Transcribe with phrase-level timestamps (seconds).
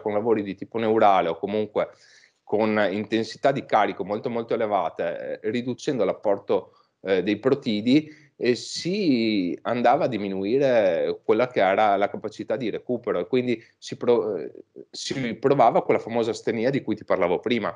[0.00, 1.90] con lavori di tipo neurale o comunque
[2.42, 9.56] con intensità di carico molto molto elevate, eh, riducendo l'apporto eh, dei protidi, eh, si
[9.62, 14.50] andava a diminuire quella che era la capacità di recupero e quindi si, pro- eh,
[14.90, 17.72] si provava quella famosa astenia di cui ti parlavo prima.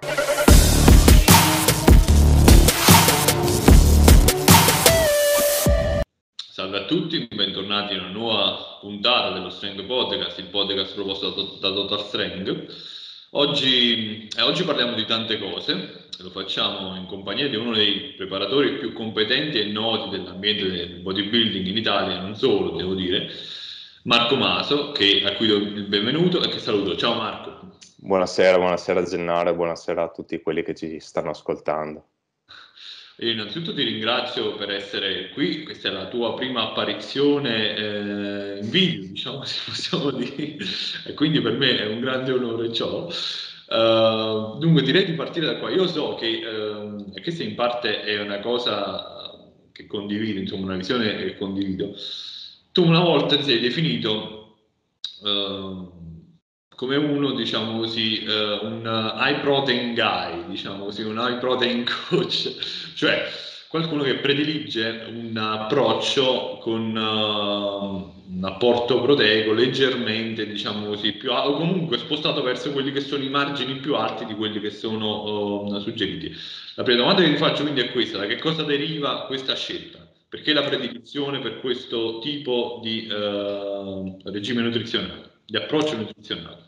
[6.75, 11.69] Salve a tutti, bentornati in una nuova puntata dello Strength Podcast, il podcast proposto da,
[11.69, 13.29] da Total Strength.
[13.31, 18.79] Oggi, eh, oggi, parliamo di tante cose, lo facciamo in compagnia di uno dei preparatori
[18.79, 23.31] più competenti e noti dell'ambiente del bodybuilding in Italia, non solo, devo dire,
[24.03, 26.96] Marco Maso, che, a cui do il benvenuto e che saluto.
[26.96, 27.77] Ciao Marco.
[27.99, 32.14] Buonasera, buonasera Gennaro buonasera a tutti quelli che ci stanno ascoltando.
[33.19, 38.69] Io innanzitutto ti ringrazio per essere qui, questa è la tua prima apparizione eh, in
[38.69, 40.56] video, diciamo se possiamo dire,
[41.06, 43.09] e quindi per me è un grande onore ciò.
[43.67, 45.70] Uh, dunque direi di partire da qua.
[45.70, 51.17] Io so che uh, questa in parte è una cosa che condivido, insomma una visione
[51.17, 51.95] che condivido.
[52.73, 54.57] Tu una volta ti sei definito
[55.23, 56.04] uh,
[56.75, 58.83] come uno, diciamo così, uh, un
[59.17, 63.27] high protein guy, diciamo così, un high protein coach, cioè
[63.69, 71.55] qualcuno che predilige un approccio con uh, un apporto proteico leggermente, diciamo così, più o
[71.55, 75.78] comunque spostato verso quelli che sono i margini più alti di quelli che sono uh,
[75.80, 76.33] suggeriti.
[76.77, 80.00] La prima domanda che ti faccio quindi è questa, da che cosa deriva questa scelta?
[80.28, 83.06] Perché la predilezione per questo tipo di
[84.25, 85.34] regime nutrizionale?
[85.47, 86.64] di approccio nutrizionale.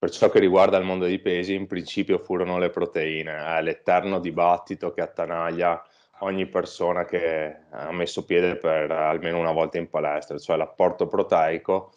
[0.00, 4.20] Per ciò che riguarda il mondo dei pesi, in principio furono le proteine, è l'eterno
[4.20, 5.82] dibattito che attanaglia
[6.20, 11.92] ogni persona che ha messo piede per almeno una volta in palestra, cioè l'apporto proteico,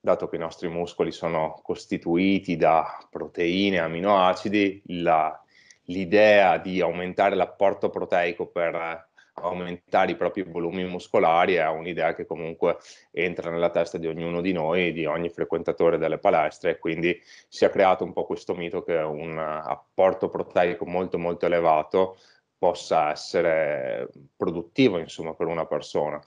[0.00, 5.38] dato che i nostri muscoli sono costituiti da proteine, aminoacidi, la,
[5.84, 12.76] l'idea di aumentare l'apporto proteico per aumentare i propri volumi muscolari è un'idea che comunque
[13.10, 17.18] entra nella testa di ognuno di noi, di ogni frequentatore delle palestre e quindi
[17.48, 22.18] si è creato un po' questo mito che un apporto proteico molto molto elevato
[22.58, 26.20] possa essere produttivo insomma per una persona.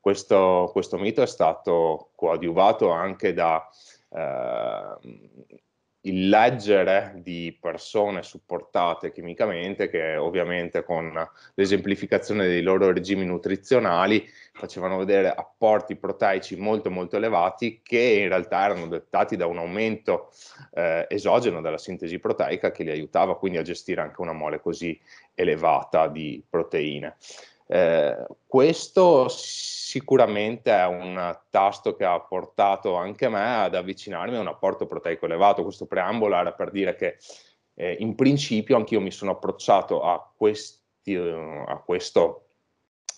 [0.00, 3.68] Questo, questo mito è stato coadiuvato anche da
[4.10, 4.96] eh,
[6.06, 11.12] il leggere di persone supportate chimicamente che ovviamente con
[11.54, 18.64] l'esemplificazione dei loro regimi nutrizionali facevano vedere apporti proteici molto molto elevati che in realtà
[18.64, 20.30] erano dettati da un aumento
[20.74, 24.98] eh, esogeno della sintesi proteica che li aiutava quindi a gestire anche una mole così
[25.34, 27.16] elevata di proteine.
[27.68, 34.48] Eh, questo sicuramente è un tasto che ha portato anche me ad avvicinarmi a un
[34.48, 35.62] apporto proteico elevato.
[35.62, 37.18] Questo preambolo era per dire che
[37.74, 42.48] eh, in principio anch'io mi sono approcciato a, questi, a, questo,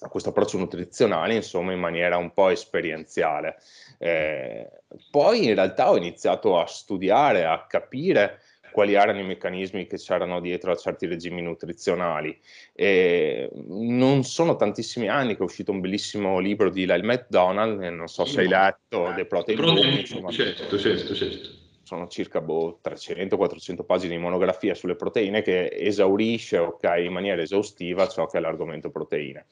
[0.00, 3.58] a questo approccio nutrizionale insomma in maniera un po' esperienziale.
[3.98, 4.70] Eh,
[5.10, 10.40] poi in realtà ho iniziato a studiare, a capire quali erano i meccanismi che c'erano
[10.40, 12.38] dietro a certi regimi nutrizionali.
[12.72, 18.08] E non sono tantissimi anni che è uscito un bellissimo libro di Lyle McDonald, non
[18.08, 21.56] so se hai letto, The Protein insomma, certo, certo, certo.
[21.82, 28.06] Sono circa boh, 300-400 pagine di monografia sulle proteine che esaurisce okay, in maniera esaustiva
[28.08, 29.46] ciò che è l'argomento proteine.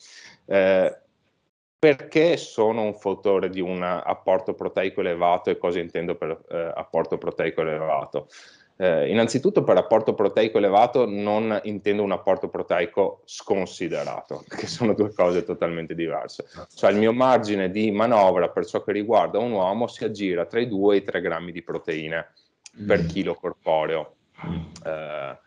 [0.44, 0.99] Eh,
[1.78, 7.19] perché sono un fautore di un apporto proteico elevato e cosa intendo per eh, apporto
[7.19, 8.28] proteico elevato?
[8.78, 15.12] Eh, innanzitutto per apporto proteico elevato non intendo un apporto proteico sconsiderato, che sono due
[15.14, 16.44] cose totalmente diverse.
[16.75, 20.60] Cioè il mio margine di manovra per ciò che riguarda un uomo si aggira tra
[20.60, 22.32] i 2 e i 3 grammi di proteine
[22.78, 22.87] mm.
[22.87, 24.16] per chilo corporeo
[24.84, 25.38] eh,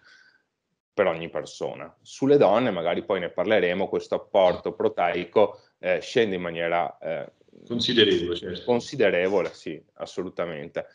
[0.91, 1.96] per ogni persona.
[2.01, 7.31] Sulle donne, magari poi ne parleremo, questo apporto proteico eh, scende in maniera eh,
[7.67, 8.35] considerevole.
[8.35, 8.63] Certo.
[8.66, 10.88] Considerevole, sì, assolutamente.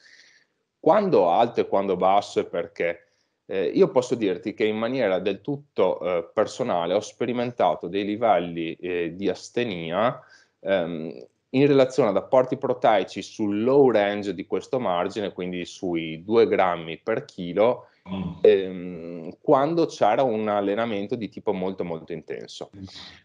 [0.84, 3.06] Quando alto e quando basso e perché?
[3.46, 8.74] Eh, io posso dirti che in maniera del tutto eh, personale ho sperimentato dei livelli
[8.74, 10.20] eh, di astenia
[10.60, 16.46] ehm, in relazione ad apporti proteici sul low range di questo margine, quindi sui 2
[16.46, 18.32] grammi per chilo, mm.
[18.42, 22.68] ehm, quando c'era un allenamento di tipo molto molto intenso.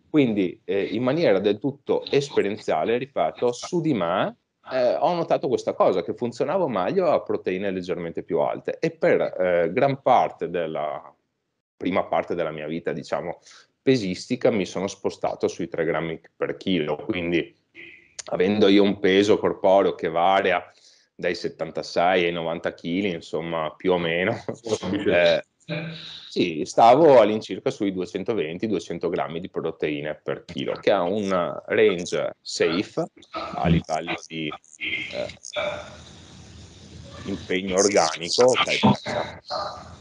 [0.09, 4.38] Quindi eh, in maniera del tutto esperienziale, ripeto, su di me
[4.71, 9.21] eh, ho notato questa cosa, che funzionavo meglio a proteine leggermente più alte e per
[9.21, 11.13] eh, gran parte della
[11.80, 13.39] prima parte della mia vita, diciamo,
[13.81, 17.56] pesistica, mi sono spostato sui 3 grammi per chilo, quindi
[18.31, 20.62] avendo io un peso corporeo che varia
[21.15, 24.36] dai 76 ai 90 kg, insomma, più o meno.
[25.07, 25.44] eh,
[26.30, 33.06] sì, stavo all'incirca sui 220-200 grammi di proteine per chilo, che ha un range safe
[33.31, 34.51] a livello di
[35.12, 35.27] eh,
[37.24, 38.54] impegno organico,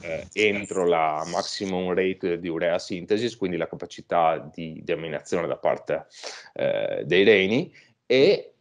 [0.00, 6.06] eh, entro la maximum rate di urea synthesis, quindi la capacità di deaminazione da parte
[6.54, 7.72] eh, dei reni,
[8.06, 8.52] e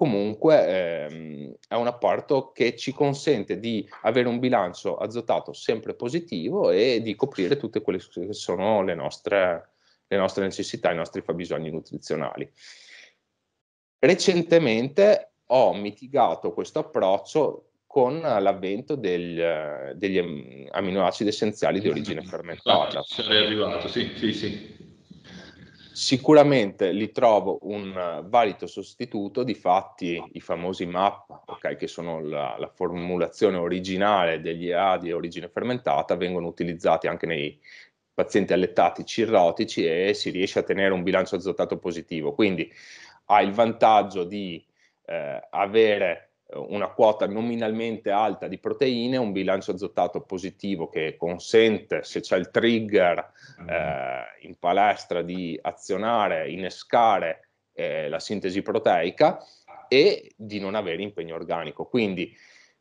[0.00, 6.70] comunque ehm, è un apporto che ci consente di avere un bilancio azotato sempre positivo
[6.70, 9.72] e di coprire tutte quelle che sono le nostre,
[10.06, 12.50] le nostre necessità, i nostri fabbisogni nutrizionali.
[13.98, 23.02] Recentemente ho mitigato questo approccio con l'avvento del, degli aminoacidi essenziali di origine fermentata.
[23.02, 24.79] Sarei arrivato, sì, sì, sì
[26.00, 32.56] sicuramente li trovo un valido sostituto, di fatti i famosi MAP, okay, che sono la,
[32.58, 37.60] la, formulazione originale degli A di origine fermentata, vengono utilizzati anche nei
[38.14, 42.32] pazienti allettati cirrotici e si riesce a tenere un bilancio azotato positivo.
[42.32, 42.72] Quindi
[43.26, 44.64] ha il vantaggio di
[45.04, 52.20] eh, avere una quota nominalmente alta di proteine, un bilancio azotato positivo che consente, se
[52.20, 53.32] c'è il trigger
[53.62, 53.68] mm.
[53.68, 59.44] eh, in palestra, di azionare, innescare eh, la sintesi proteica
[59.88, 61.86] e di non avere impegno organico.
[61.86, 62.36] Quindi,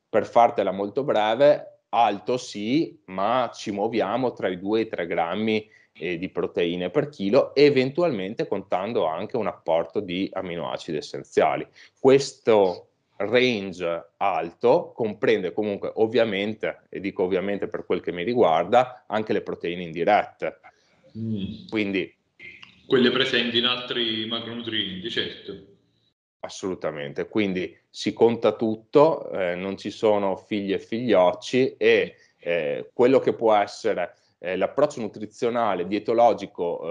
[0.07, 5.07] per fartela molto breve, alto sì, ma ci muoviamo tra i 2 e i 3
[5.07, 11.67] grammi eh, di proteine per chilo, eventualmente contando anche un apporto di aminoacidi essenziali.
[11.99, 12.88] Questo
[13.19, 19.41] range alto comprende comunque ovviamente, e dico ovviamente per quel che mi riguarda, anche le
[19.41, 20.59] proteine indirette.
[21.17, 21.67] Mm.
[21.69, 22.15] Quindi
[22.85, 25.65] quelle presenti in altri macronutrienti, certo.
[26.39, 33.19] Assolutamente, quindi si conta tutto, eh, non ci sono figli e figliocci e eh, quello
[33.19, 36.81] che può essere eh, l'approccio nutrizionale dietologico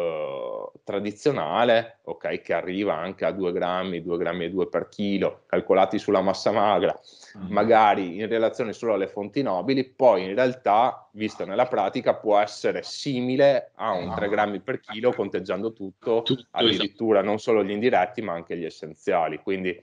[0.75, 5.45] eh, tradizionale, ok, che arriva anche a 2 grammi, 2 grammi e 2 per chilo,
[5.47, 6.99] calcolati sulla massa magra,
[7.39, 7.51] mm.
[7.51, 12.83] magari in relazione solo alle fonti nobili, poi in realtà, visto nella pratica, può essere
[12.83, 16.65] simile a un 3 grammi per chilo, conteggiando tutto, tutto esatto.
[16.65, 19.39] addirittura non solo gli indiretti, ma anche gli essenziali.
[19.39, 19.83] Quindi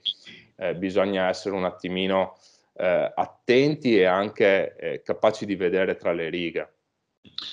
[0.56, 2.36] eh, bisogna essere un attimino
[2.74, 6.70] eh, attenti e anche eh, capaci di vedere tra le righe.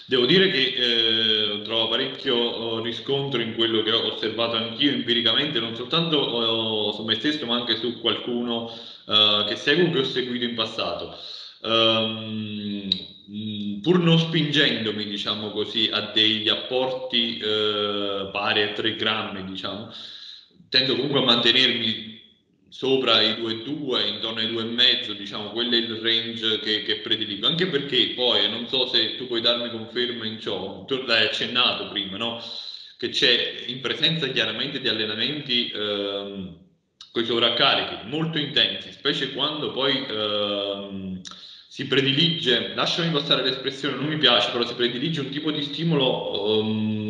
[0.06, 5.60] Devo dire che eh, trovo parecchio oh, riscontro in quello che ho osservato anch'io empiricamente,
[5.60, 8.72] non soltanto oh, su me stesso, ma anche su qualcuno
[9.06, 11.18] uh, che seguo che ho seguito in passato.
[11.62, 12.90] Um,
[13.82, 19.92] pur non spingendomi, diciamo così, a degli apporti uh, pari a 3 grammi, diciamo,
[20.70, 22.13] tendo comunque a mantenermi
[22.74, 27.46] sopra i 2,2, intorno ai 2,5, diciamo, quello è il range che, che, prediligo.
[27.46, 31.88] Anche perché poi, non so se tu puoi darmi conferma in ciò, tu l'hai accennato
[31.88, 32.42] prima, no?
[32.98, 36.62] Che c'è in presenza chiaramente di allenamenti ehm,
[37.12, 41.22] con i sovraccarichi molto intensi, specie quando poi ehm,
[41.68, 46.60] si predilige, lasciami passare l'espressione, non mi piace, però si predilige un tipo di stimolo
[46.60, 47.03] ehm,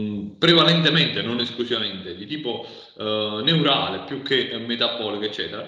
[0.43, 2.67] prevalentemente, non esclusivamente, di tipo
[2.97, 5.65] eh, neurale più che metabolico, eccetera,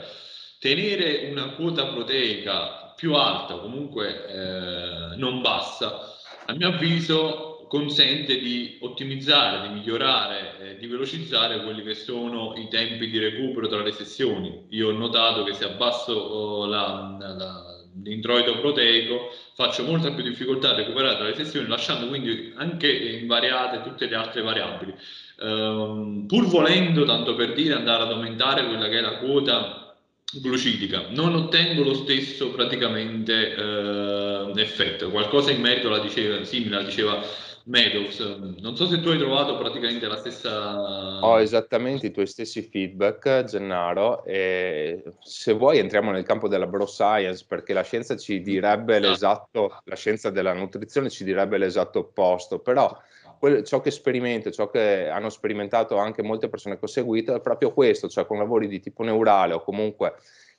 [0.60, 6.14] tenere una quota proteica più alta, comunque eh, non bassa,
[6.46, 12.68] a mio avviso consente di ottimizzare, di migliorare, eh, di velocizzare quelli che sono i
[12.68, 14.66] tempi di recupero tra le sessioni.
[14.72, 20.72] Io ho notato che se abbasso oh, la, la l'introito proteico, faccio molta più difficoltà
[20.72, 24.94] a recuperare tra le sessioni, lasciando quindi anche invariate tutte le altre variabili.
[25.38, 29.96] Um, pur volendo, tanto per dire, andare ad aumentare quella che è la quota
[30.32, 35.10] glucidica, non ottengo lo stesso praticamente uh, effetto.
[35.10, 37.22] Qualcosa in merito la diceva, simile la diceva
[37.66, 38.20] Meadows.
[38.60, 41.24] Non so se tu hai trovato praticamente la stessa...
[41.24, 46.86] Ho esattamente i tuoi stessi feedback, Gennaro, e se vuoi entriamo nel campo della bro
[46.86, 49.10] science, perché la scienza ci direbbe esatto.
[49.10, 52.96] l'esatto, la scienza della nutrizione ci direbbe l'esatto opposto, però
[53.40, 57.42] quello, ciò che sperimento, ciò che hanno sperimentato anche molte persone che ho seguito è
[57.42, 60.14] proprio questo, cioè con lavori di tipo neurale o comunque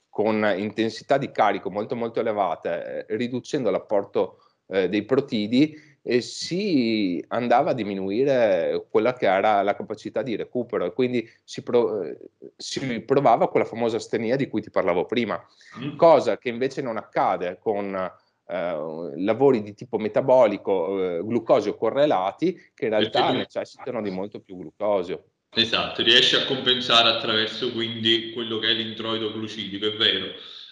[0.08, 7.22] con intensità di carico molto molto elevate, eh, riducendo l'apporto eh, dei protidi, e si
[7.28, 12.16] andava a diminuire quella che era la capacità di recupero e quindi si, pro, eh,
[12.54, 15.44] si provava quella famosa astenia di cui ti parlavo prima,
[15.80, 15.96] mm.
[15.96, 22.84] cosa che invece non accade con eh, lavori di tipo metabolico, eh, glucosio correlati, che
[22.84, 25.24] in realtà necessitano di molto più glucosio.
[25.52, 30.26] Esatto, riesce a compensare attraverso quindi quello che è l'introito glucidico, è vero.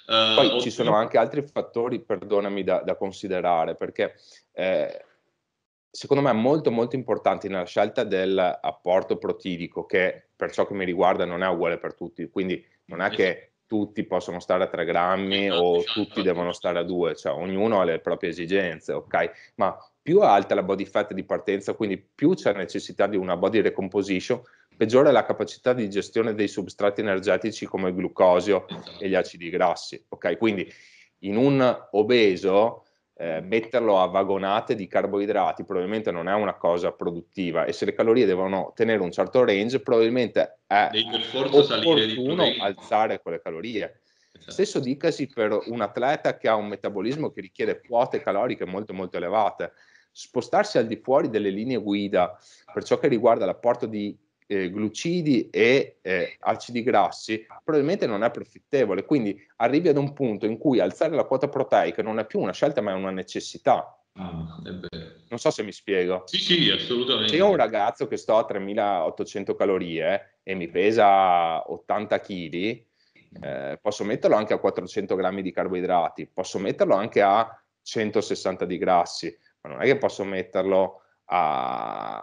[0.07, 4.15] Uh, Poi ci sono anche altri fattori, perdonami, da, da considerare, perché
[4.53, 5.05] eh,
[5.95, 11.25] secondo me molto molto importanti nella scelta dell'apporto protidico, che per ciò che mi riguarda
[11.25, 15.47] non è uguale per tutti, quindi non è che tutti possono stare a 3 grammi
[15.47, 19.53] esatto, o esatto, tutti devono stare a 2, cioè ognuno ha le proprie esigenze, ok?
[19.55, 23.61] Ma più alta la body fat di partenza, quindi più c'è necessità di una body
[23.61, 24.43] recomposition,
[24.77, 28.67] peggiore la capacità di gestione dei substrati energetici come il glucosio
[28.99, 30.05] e gli acidi grassi.
[30.09, 30.69] Ok, quindi
[31.21, 32.84] in un obeso
[33.17, 37.95] eh, metterlo a vagonate di carboidrati probabilmente non è una cosa produttiva e se le
[37.95, 40.91] calorie devono tenere un certo range probabilmente è
[41.53, 44.01] opportuno alzare quelle calorie.
[44.33, 44.51] Esatto.
[44.51, 49.17] Stesso dicasi per un atleta che ha un metabolismo che richiede quote caloriche molto molto
[49.17, 49.73] elevate.
[50.11, 52.37] Spostarsi al di fuori delle linee guida
[52.73, 58.31] per ciò che riguarda l'apporto di eh, glucidi e eh, acidi grassi probabilmente non è
[58.31, 59.05] profittevole.
[59.05, 62.53] Quindi arrivi ad un punto in cui alzare la quota proteica non è più una
[62.53, 63.99] scelta ma è una necessità.
[64.17, 64.61] Ah,
[65.29, 66.23] non so se mi spiego.
[66.27, 67.31] Sì, sì, assolutamente.
[67.31, 72.85] Se io ho un ragazzo che sto a 3800 calorie e mi pesa 80 kg,
[73.41, 78.79] eh, posso metterlo anche a 400 grammi di carboidrati, posso metterlo anche a 160 di
[78.79, 82.23] grassi, ma non è che posso metterlo a,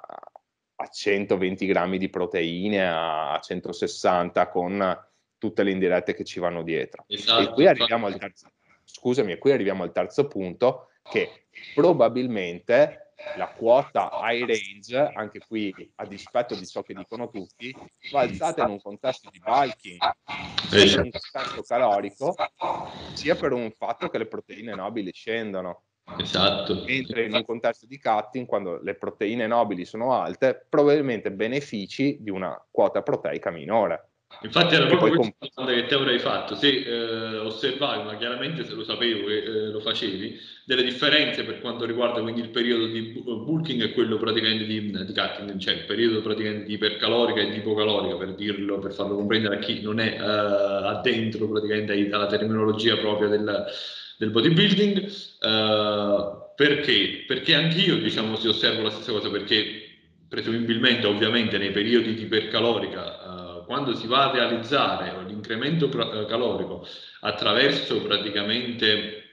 [0.82, 5.06] a 120 grammi di proteine, a 160 con
[5.38, 7.06] tutte le indirette che ci vanno dietro.
[7.08, 8.52] Esatto, e qui arriviamo al terzo,
[8.84, 16.06] scusami, qui arriviamo al terzo punto che probabilmente la quota high range, anche qui a
[16.06, 17.76] dispetto di ciò che dicono tutti,
[18.12, 20.00] va alzata in un contesto di bulking,
[20.70, 22.36] sia per un contesto calorico,
[23.14, 25.84] sia per un fatto che le proteine nobili scendono.
[26.18, 26.84] Esatto.
[26.86, 32.30] Mentre in un contesto di cutting, quando le proteine nobili sono alte, probabilmente benefici di
[32.30, 34.06] una quota proteica minore.
[34.44, 38.66] Infatti era proprio questa comp- domanda che ti avrei fatto, se eh, osservavi, ma chiaramente
[38.66, 42.88] se lo sapevo che eh, lo facevi, delle differenze per quanto riguarda quindi il periodo
[42.88, 47.50] di bulking e quello praticamente di, di cutting, cioè il periodo praticamente di ipercalorica e
[47.52, 52.28] di ipocalorica, per dirlo, per farlo comprendere a chi non è uh, addentro praticamente alla
[52.28, 53.66] terminologia propria del,
[54.22, 55.12] del bodybuilding.
[55.42, 57.24] Uh, perché?
[57.26, 59.82] Perché anch'io, diciamo, si osservo la stessa cosa, perché
[60.30, 66.86] presumibilmente, ovviamente, nei periodi di ipercalorica, uh, quando si va a realizzare l'incremento eh, calorico
[67.22, 69.24] attraverso praticamente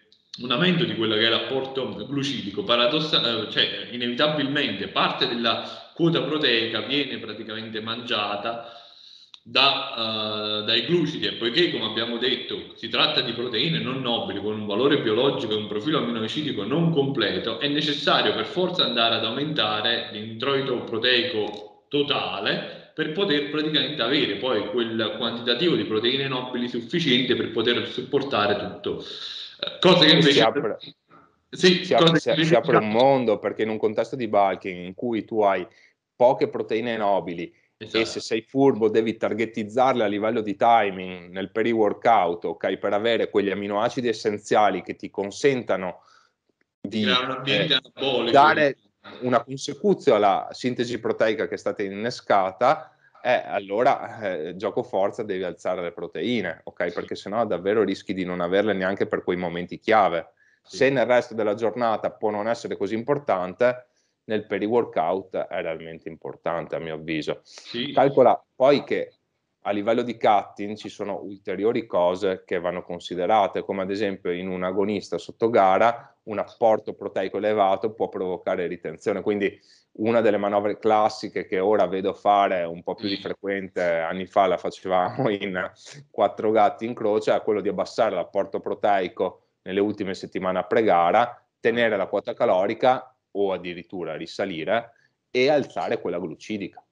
[0.40, 6.82] un aumento di quello che è l'apporto glucidico, paradossa- cioè inevitabilmente parte della quota proteica
[6.82, 8.72] viene praticamente mangiata
[9.50, 14.42] da, uh, dai glucidi e poiché, come abbiamo detto, si tratta di proteine non nobili
[14.42, 19.14] con un valore biologico e un profilo aminoacidico non completo, è necessario per forza andare
[19.14, 26.68] ad aumentare l'introito proteico totale per poter praticamente avere poi quel quantitativo di proteine nobili
[26.68, 28.98] sufficiente per poter supportare tutto.
[28.98, 30.32] Eh, cosa che invece...
[30.32, 30.76] Si apre,
[31.48, 34.94] sì, si apre, si, si apre un mondo perché in un contesto di bulking in
[34.94, 35.66] cui tu hai
[36.14, 37.98] poche proteine nobili Esatto.
[37.98, 42.76] E se sei furbo devi targetizzarle a livello di timing nel peri-workout, ok?
[42.76, 46.02] Per avere quegli aminoacidi essenziali che ti consentano
[46.80, 48.76] di eh, dare
[49.20, 55.44] una consecuzione alla sintesi proteica che è stata innescata, eh, allora eh, gioco forza devi
[55.44, 56.92] alzare le proteine, ok?
[56.92, 60.32] Perché sennò davvero rischi di non averle neanche per quei momenti chiave.
[60.62, 60.78] Sì.
[60.78, 63.86] Se nel resto della giornata può non essere così importante,
[64.28, 67.40] nel peri-workout è realmente importante a mio avviso.
[67.42, 67.92] Sì.
[67.92, 69.12] Calcola poi che
[69.62, 74.48] a livello di cutting ci sono ulteriori cose che vanno considerate, come ad esempio in
[74.48, 79.58] un agonista sotto gara un apporto proteico elevato può provocare ritenzione, quindi
[79.92, 84.46] una delle manovre classiche che ora vedo fare un po' più di frequente, anni fa
[84.46, 85.70] la facevamo in
[86.10, 91.42] quattro gatti in croce, è quello di abbassare l'apporto proteico nelle ultime settimane a pre-gara,
[91.60, 94.92] tenere la quota calorica o addirittura risalire
[95.30, 96.82] e alzare quella glucidica.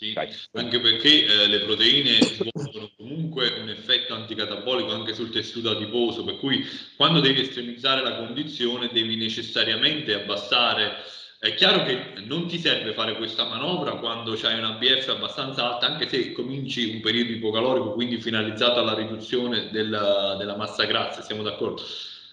[0.00, 0.14] Sì,
[0.52, 6.38] anche perché eh, le proteine svolgono comunque un effetto anticatabolico anche sul tessuto adiposo, per
[6.38, 6.64] cui
[6.96, 10.94] quando devi estremizzare la condizione devi necessariamente abbassare.
[11.38, 15.86] È chiaro che non ti serve fare questa manovra quando hai una BF abbastanza alta,
[15.86, 21.42] anche se cominci un periodo ipocalorico, quindi finalizzato alla riduzione della, della massa grassa, siamo
[21.42, 21.82] d'accordo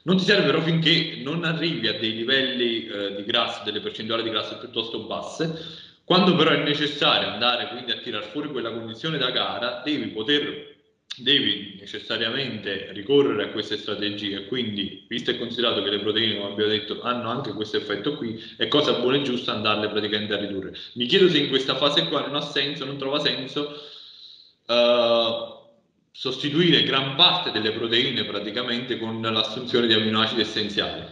[0.08, 4.30] non ti però finché non arrivi a dei livelli eh, di grasso, delle percentuali di
[4.30, 5.86] grasso piuttosto basse.
[6.06, 10.76] Quando però è necessario andare quindi a tirar fuori quella condizione da gara, devi poter
[11.18, 14.46] devi necessariamente ricorrere a queste strategie.
[14.46, 18.42] Quindi, visto e considerato che le proteine, come abbiamo detto, hanno anche questo effetto qui,
[18.56, 20.74] è cosa buona e giusta andarle praticamente a ridurre.
[20.94, 23.78] Mi chiedo se in questa fase qua non ha senso, non trova senso
[24.68, 25.57] uh,
[26.20, 31.06] sostituire gran parte delle proteine praticamente con l'assunzione di amminoacidi essenziali.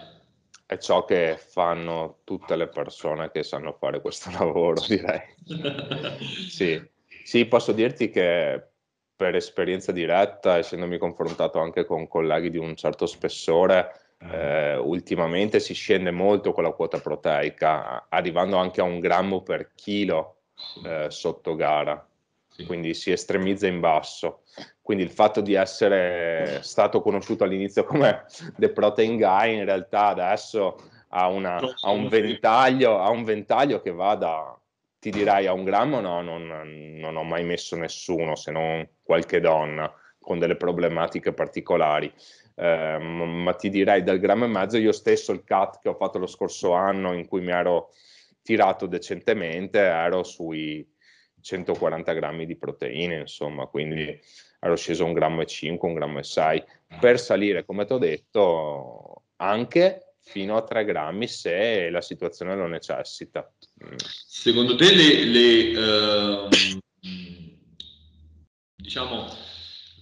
[0.65, 5.21] È ciò che fanno tutte le persone che sanno fare questo lavoro, direi.
[6.49, 6.83] sì.
[7.23, 8.69] sì, posso dirti che
[9.15, 15.75] per esperienza diretta, essendomi confrontato anche con colleghi di un certo spessore, eh, ultimamente si
[15.75, 20.37] scende molto con la quota proteica, arrivando anche a un grammo per chilo
[20.83, 22.03] eh, sotto gara,
[22.49, 22.65] sì.
[22.65, 24.41] quindi si estremizza in basso.
[24.85, 28.25] Quindi il fatto di essere stato conosciuto all'inizio come
[28.55, 33.89] The Protein Guy in realtà adesso ha, una, ha, un, ventaglio, ha un ventaglio che
[33.91, 34.55] va da,
[34.99, 36.45] ti direi a un grammo no, non,
[36.99, 42.13] non ho mai messo nessuno se non qualche donna con delle problematiche particolari.
[42.53, 46.19] Eh, ma ti direi dal grammo e mezzo io stesso il cut che ho fatto
[46.19, 47.89] lo scorso anno in cui mi ero
[48.43, 50.87] tirato decentemente ero sui
[51.41, 54.19] 140 grammi di proteine insomma quindi
[54.65, 56.63] ero sceso un grammo e 5 un grammo e 6
[56.99, 62.65] per salire come ti ho detto anche fino a 3 grammi se la situazione lo
[62.65, 63.47] necessita.
[63.85, 63.95] Mm.
[63.97, 66.49] secondo te le, le uh,
[68.75, 69.27] diciamo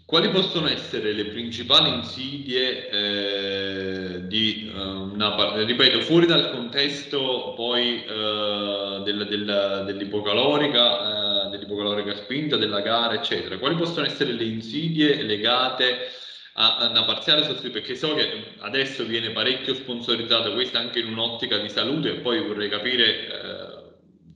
[0.05, 8.03] quali possono essere le principali insidie eh, di uh, una ripeto, fuori dal contesto poi
[8.05, 13.57] uh, del, del, dell'ipocalorica, uh, dell'ipocalorica spinta, della gara, eccetera?
[13.57, 16.09] Quali possono essere le insidie legate
[16.55, 17.79] a, a una parziale sostituzione?
[17.79, 22.45] Perché so che adesso viene parecchio sponsorizzata questa anche in un'ottica di salute e poi
[22.45, 23.62] vorrei capire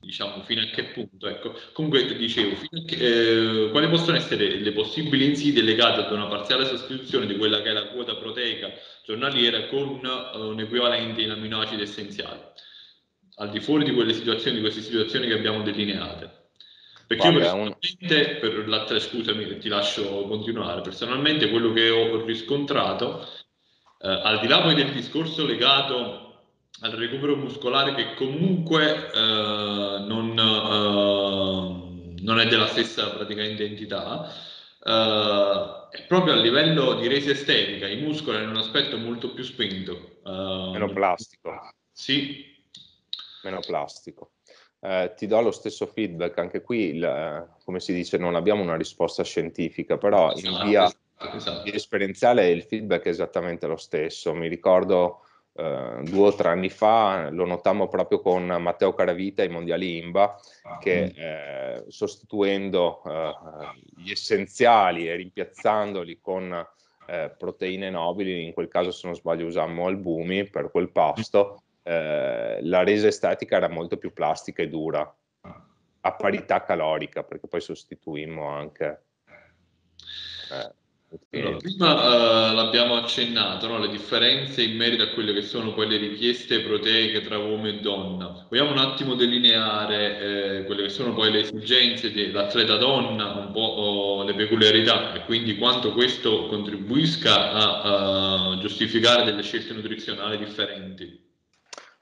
[0.08, 1.28] diciamo fino a che punto.
[1.28, 1.54] Ecco.
[1.74, 7.28] Comunque dicevo, che, eh, quali possono essere le possibili insidie legate ad una parziale sostituzione
[7.28, 8.72] di quella che è la quota proteica
[9.04, 12.40] giornaliera con uh, un equivalente in amminoacidi essenziali,
[13.36, 16.46] al di fuori di quelle situazioni, di queste situazioni che abbiamo delineate.
[17.06, 18.40] Perché Vabbè, io personalmente, un...
[18.40, 23.28] per la, scusami, ti lascio continuare, personalmente quello che ho riscontrato,
[24.00, 26.27] eh, al di là poi del discorso legato
[26.82, 34.32] al recupero muscolare che comunque eh, non, eh, non, è della stessa praticamente entità,
[34.84, 39.44] eh, è proprio a livello di resa estetica, i muscoli hanno un aspetto molto più
[39.44, 40.20] spento.
[40.24, 41.72] Eh, Meno plastico.
[41.92, 42.56] Sì.
[43.44, 44.32] Meno plastico.
[44.80, 48.78] Eh, ti do lo stesso feedback, anche qui, il, come si dice, non abbiamo una
[48.78, 50.94] risposta scientifica, però esatto, in via,
[51.34, 51.72] esatto.
[51.72, 54.36] esperienziale il feedback è esattamente lo stesso.
[54.36, 55.24] Mi ricordo
[55.58, 60.40] Uh, due o tre anni fa lo notammo proprio con Matteo Caravita ai mondiali IMBA
[60.80, 66.68] che eh, sostituendo uh, gli essenziali e rimpiazzandoli con
[67.08, 72.60] eh, proteine nobili, in quel caso se non sbaglio usammo albumi per quel pasto, eh,
[72.62, 75.16] la resa estetica era molto più plastica e dura
[76.02, 79.04] a parità calorica perché poi sostituimmo anche
[80.52, 80.74] eh,
[81.32, 83.80] allora, prima uh, l'abbiamo accennato, no?
[83.80, 87.80] le differenze in merito a quelle che sono poi le richieste proteiche tra uomo e
[87.80, 88.46] donna.
[88.50, 93.60] Vogliamo un attimo delineare eh, quelle che sono poi le esigenze dell'atleta donna, un po'
[93.60, 101.26] oh, le peculiarità e quindi quanto questo contribuisca a, a giustificare delle scelte nutrizionali differenti.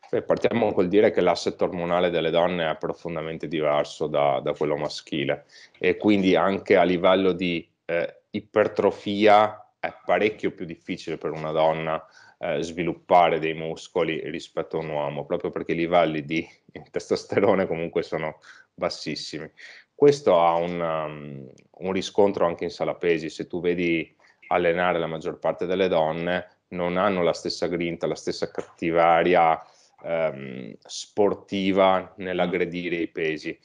[0.09, 4.77] Beh, partiamo col dire che l'asset ormonale delle donne è profondamente diverso da, da quello
[4.77, 5.45] maschile
[5.77, 12.03] e quindi anche a livello di eh, ipertrofia è parecchio più difficile per una donna
[12.39, 16.47] eh, sviluppare dei muscoli rispetto a un uomo, proprio perché i livelli di
[16.91, 18.39] testosterone comunque sono
[18.73, 19.49] bassissimi.
[19.93, 21.49] Questo ha un, um,
[21.85, 24.13] un riscontro anche in sala pesi, se tu vedi
[24.47, 29.59] allenare la maggior parte delle donne non hanno la stessa grinta, la stessa cattivaria
[30.03, 33.57] ehm, sportiva nell'aggredire i pesi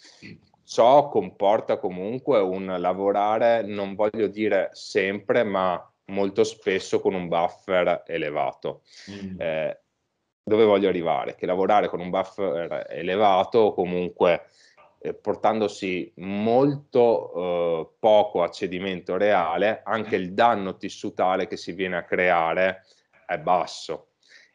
[0.70, 8.04] ciò comporta comunque un lavorare, non voglio dire sempre, ma molto spesso con un buffer
[8.06, 8.82] elevato.
[9.10, 9.40] Mm.
[9.40, 9.80] Eh,
[10.44, 11.34] dove voglio arrivare?
[11.34, 14.46] Che lavorare con un buffer elevato comunque
[15.00, 21.96] eh, portandosi molto eh, poco a cedimento reale, anche il danno tissutale che si viene
[21.96, 22.84] a creare
[23.26, 24.10] è basso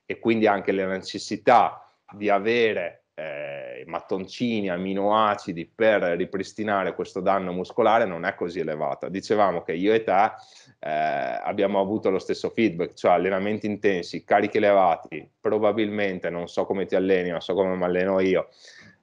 [0.05, 8.05] e quindi anche la necessità di avere eh, mattoncini, aminoacidi per ripristinare questo danno muscolare
[8.05, 9.07] non è così elevata.
[9.07, 10.31] Dicevamo che io e te
[10.79, 16.85] eh, abbiamo avuto lo stesso feedback, cioè allenamenti intensi, carichi elevati, probabilmente non so come
[16.85, 18.49] ti alleni, non so come mi alleno io,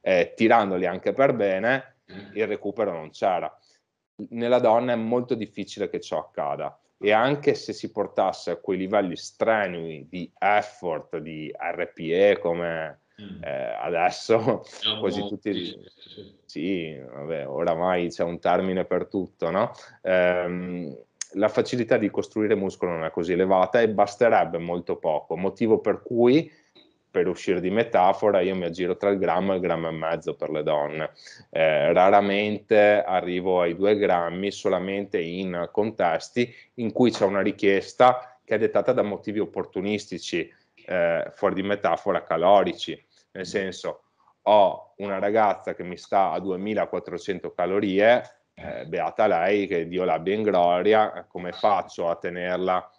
[0.03, 1.97] eh, tirandoli anche per bene,
[2.35, 3.55] il recupero non c'era.
[4.29, 8.79] Nella donna è molto difficile che ciò accada e anche se si portasse a quei
[8.79, 13.43] livelli strenui di effort, di RPE come Mm.
[13.43, 14.65] Eh, adesso
[14.99, 15.91] quasi tutti
[16.45, 19.73] sì, vabbè, oramai c'è un termine per tutto, no?
[20.03, 20.95] Ehm,
[21.37, 26.03] la facilità di costruire muscolo non è così elevata e basterebbe molto poco, motivo per
[26.03, 26.53] cui
[27.13, 30.35] per uscire di metafora, io mi aggiro tra il grammo e il grammo e mezzo
[30.35, 31.11] per le donne.
[31.51, 38.55] Eh, raramente arrivo ai due grammi solamente in contesti in cui c'è una richiesta che
[38.55, 40.51] è dettata da motivi opportunistici,
[40.87, 42.99] eh, fuori di metafora, calorici.
[43.33, 44.03] Nel senso,
[44.43, 48.23] ho una ragazza che mi sta a 2400 calorie,
[48.55, 52.91] eh, beata lei, che Dio l'abbia in gloria, come faccio a tenerla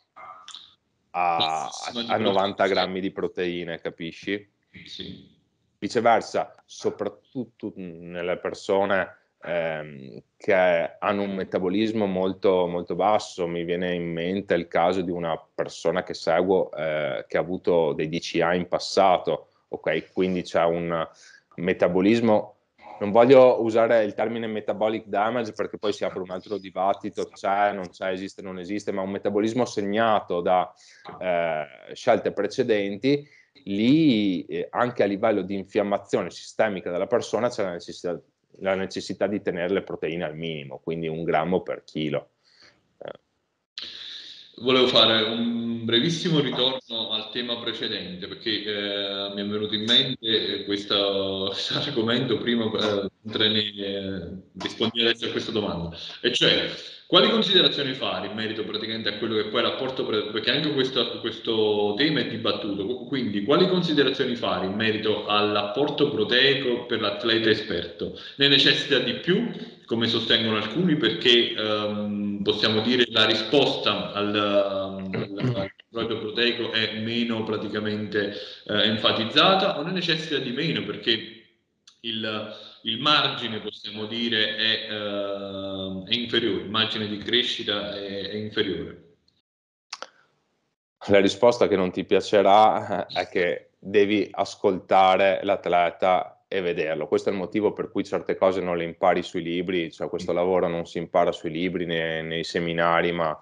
[1.11, 1.69] a,
[2.07, 4.51] a 90 grammi di proteine, capisci?
[4.85, 5.31] Sì.
[5.77, 14.11] Viceversa, soprattutto nelle persone ehm, che hanno un metabolismo molto, molto basso, mi viene in
[14.11, 18.67] mente il caso di una persona che seguo eh, che ha avuto dei DCA in
[18.67, 20.11] passato, ok?
[20.13, 21.07] Quindi c'è un
[21.55, 22.53] metabolismo
[22.99, 27.73] non voglio usare il termine metabolic damage perché poi si apre un altro dibattito, c'è,
[27.73, 30.71] non c'è, esiste, non esiste, ma un metabolismo segnato da
[31.19, 33.27] eh, scelte precedenti,
[33.65, 38.19] lì eh, anche a livello di infiammazione sistemica della persona c'è la necessità,
[38.59, 42.29] la necessità di tenere le proteine al minimo, quindi un grammo per chilo.
[44.57, 50.63] Volevo fare un brevissimo ritorno al tema precedente perché eh, mi è venuto in mente
[50.65, 56.69] questo, questo argomento prima eh, mentre ne eh, rispondi adesso a questa domanda, e cioè
[57.13, 61.93] quali considerazioni fare in merito praticamente a quello che poi l'apporto, perché anche questo, questo
[61.95, 68.19] tema è dibattuto, quindi quali considerazioni fare in merito all'apporto proteico per l'atleta esperto?
[68.37, 69.47] Ne necessita di più,
[69.85, 77.43] come sostengono alcuni, perché um, possiamo dire la risposta al, al, al proteico è meno
[77.43, 78.33] praticamente
[78.65, 81.43] eh, enfatizzata o ne necessita di meno perché
[81.99, 88.35] il, il margine, possiamo dire, è, uh, è, inferiore, il margine di crescita è, è,
[88.35, 89.01] inferiore.
[91.07, 97.07] La risposta che non ti piacerà è che devi ascoltare l'atleta e vederlo.
[97.07, 100.31] Questo è il motivo per cui certe cose non le impari sui libri, cioè questo
[100.31, 103.37] lavoro non si impara sui libri né nei seminari, ma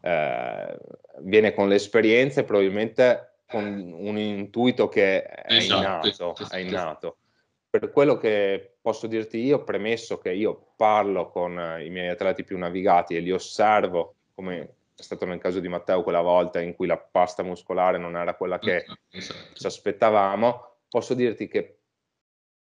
[0.00, 0.78] eh,
[1.20, 6.08] viene con l'esperienza e probabilmente con un intuito che è esatto, innato.
[6.08, 6.54] Esatto.
[6.54, 7.16] È innato
[7.72, 12.58] per quello che posso dirti io, premesso che io parlo con i miei atleti più
[12.58, 16.86] navigati e li osservo, come è stato nel caso di Matteo quella volta in cui
[16.86, 18.98] la pasta muscolare non era quella che esatto.
[19.08, 19.54] esatto.
[19.54, 21.78] ci aspettavamo, posso dirti che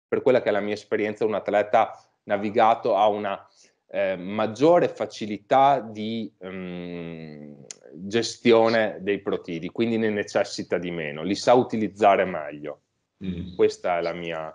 [0.09, 3.49] per quella che è la mia esperienza, un atleta navigato ha una
[3.87, 11.55] eh, maggiore facilità di um, gestione dei protidi, quindi ne necessita di meno, li sa
[11.55, 12.81] utilizzare meglio.
[13.25, 13.55] Mm.
[13.55, 14.49] Questa è la mia,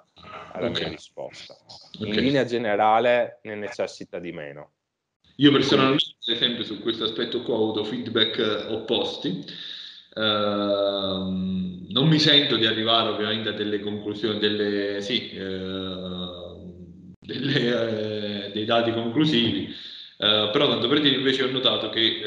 [0.54, 0.84] è la okay.
[0.84, 1.56] mia risposta.
[2.00, 2.22] In okay.
[2.22, 4.72] linea generale ne necessita di meno.
[5.38, 9.44] Io personalmente, ad esempio, su questo aspetto qua ho avuto feedback opposti.
[10.16, 18.52] Uh, non mi sento di arrivare ovviamente a delle conclusioni, delle, sì, uh, delle, uh,
[18.52, 19.74] dei dati conclusivi,
[20.24, 22.22] eh, però tanto per dire invece ho notato che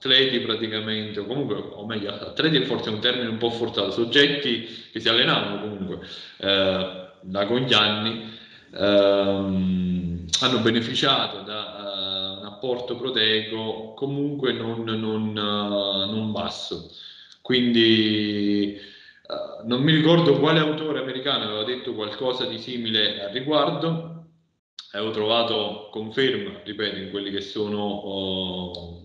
[0.00, 4.88] atleti praticamente, o comunque, o meglio, atleti è forse un termine un po' forzato, soggetti
[4.90, 6.00] che si allenavano comunque
[6.38, 8.38] eh, da con gli anni,
[8.72, 16.90] ehm, hanno beneficiato da uh, un apporto proteico comunque non, non, uh, non basso.
[17.42, 18.78] Quindi
[19.26, 24.24] uh, non mi ricordo quale autore americano aveva detto qualcosa di simile al riguardo,
[24.92, 28.99] avevo trovato conferma, ripeto, in quelli che sono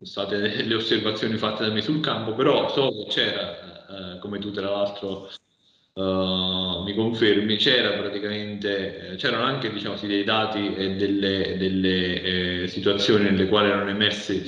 [0.00, 4.50] state le osservazioni fatte da me sul campo, però so che c'era, eh, come tu
[4.50, 5.30] tra l'altro
[5.94, 13.24] uh, mi confermi, c'era praticamente, c'erano anche diciamo, dei dati e delle, delle eh, situazioni
[13.24, 14.44] nelle quali erano emerse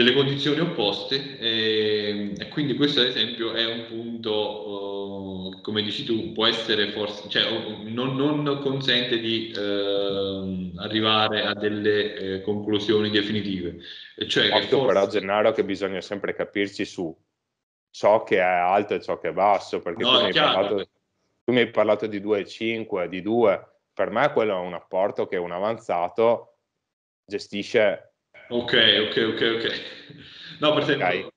[0.00, 6.04] delle condizioni opposte e, e, quindi questo ad esempio è un punto, uh, come dici
[6.04, 7.42] tu, può essere forse, cioè
[7.84, 13.76] non, non consente di uh, arrivare a delle eh, conclusioni definitive.
[14.26, 14.86] Cioè Occhio forse...
[14.86, 17.14] però Gennaro che bisogna sempre capirci su
[17.90, 20.88] ciò che è alto e ciò che è basso, perché no, tu, mi parlato,
[21.44, 25.36] tu, mi hai parlato, di 2,5, di 2, per me quello è un apporto che
[25.36, 26.54] un avanzato
[27.26, 28.09] gestisce
[28.50, 28.74] Ok,
[29.08, 30.58] ok, ok, ok.
[30.60, 31.06] No, per esempio...
[31.06, 31.28] Okay.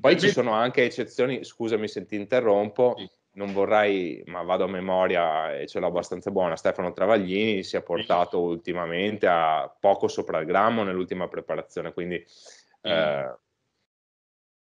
[0.00, 3.10] Poi ci sono anche eccezioni, scusami se ti interrompo, sì.
[3.32, 7.82] non vorrei, ma vado a memoria e ce l'ho abbastanza buona, Stefano Travaglini si è
[7.82, 8.44] portato sì.
[8.44, 12.88] ultimamente a poco sopra il grammo nell'ultima preparazione, quindi sì.
[12.88, 13.36] eh,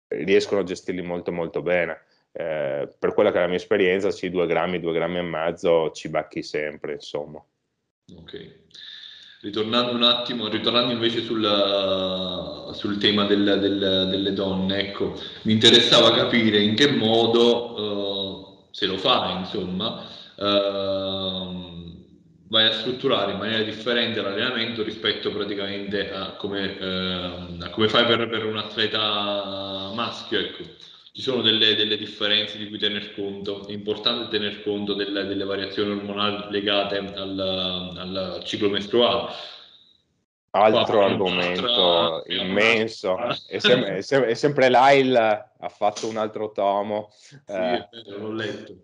[0.08, 2.04] riescono a gestirli molto molto bene.
[2.32, 5.92] Eh, per quella che è la mia esperienza, sì, due grammi, due grammi e mezzo
[5.92, 7.44] ci becchi sempre, insomma.
[8.16, 8.60] Ok.
[9.48, 16.12] Ritornando un attimo, ritornando invece sul, sul tema del, del, delle donne, ecco, mi interessava
[16.14, 20.04] capire in che modo, uh, se lo fai, insomma,
[20.36, 21.66] uh,
[22.50, 28.06] vai a strutturare in maniera differente l'allenamento rispetto praticamente a come, uh, a come fai
[28.06, 30.64] per, per, un atleta maschio, ecco
[31.18, 35.46] ci sono delle, delle, differenze di cui tener conto, è importante tener conto delle, delle
[35.46, 39.32] variazioni ormonali legate al, al ciclo mestruale.
[40.52, 43.18] Altro Qua, argomento altra, immenso,
[43.50, 45.18] è, sem- è, sem- è, sempre Lyle,
[45.58, 47.10] ha fatto un altro tomo.
[47.10, 48.76] Sì, eh, l'ho letto.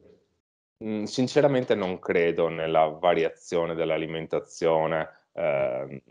[0.84, 5.08] Mm, sinceramente non credo nella variazione dell'alimentazione.
[5.34, 6.02] Eh,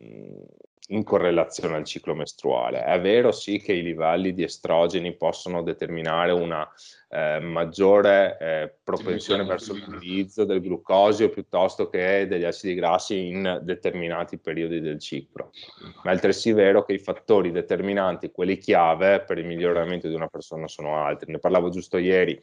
[0.93, 2.85] in correlazione al ciclo mestruale.
[2.85, 6.69] È vero sì che i livelli di estrogeni possono determinare una
[7.09, 14.39] eh, maggiore eh, propensione verso l'utilizzo del glucosio piuttosto che degli acidi grassi in determinati
[14.39, 15.51] periodi del ciclo,
[16.05, 20.29] ma è altresì vero che i fattori determinanti, quelli chiave per il miglioramento di una
[20.29, 21.33] persona sono altri.
[21.33, 22.41] Ne parlavo giusto ieri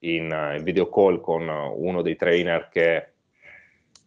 [0.00, 3.12] in, in video call con uno dei trainer che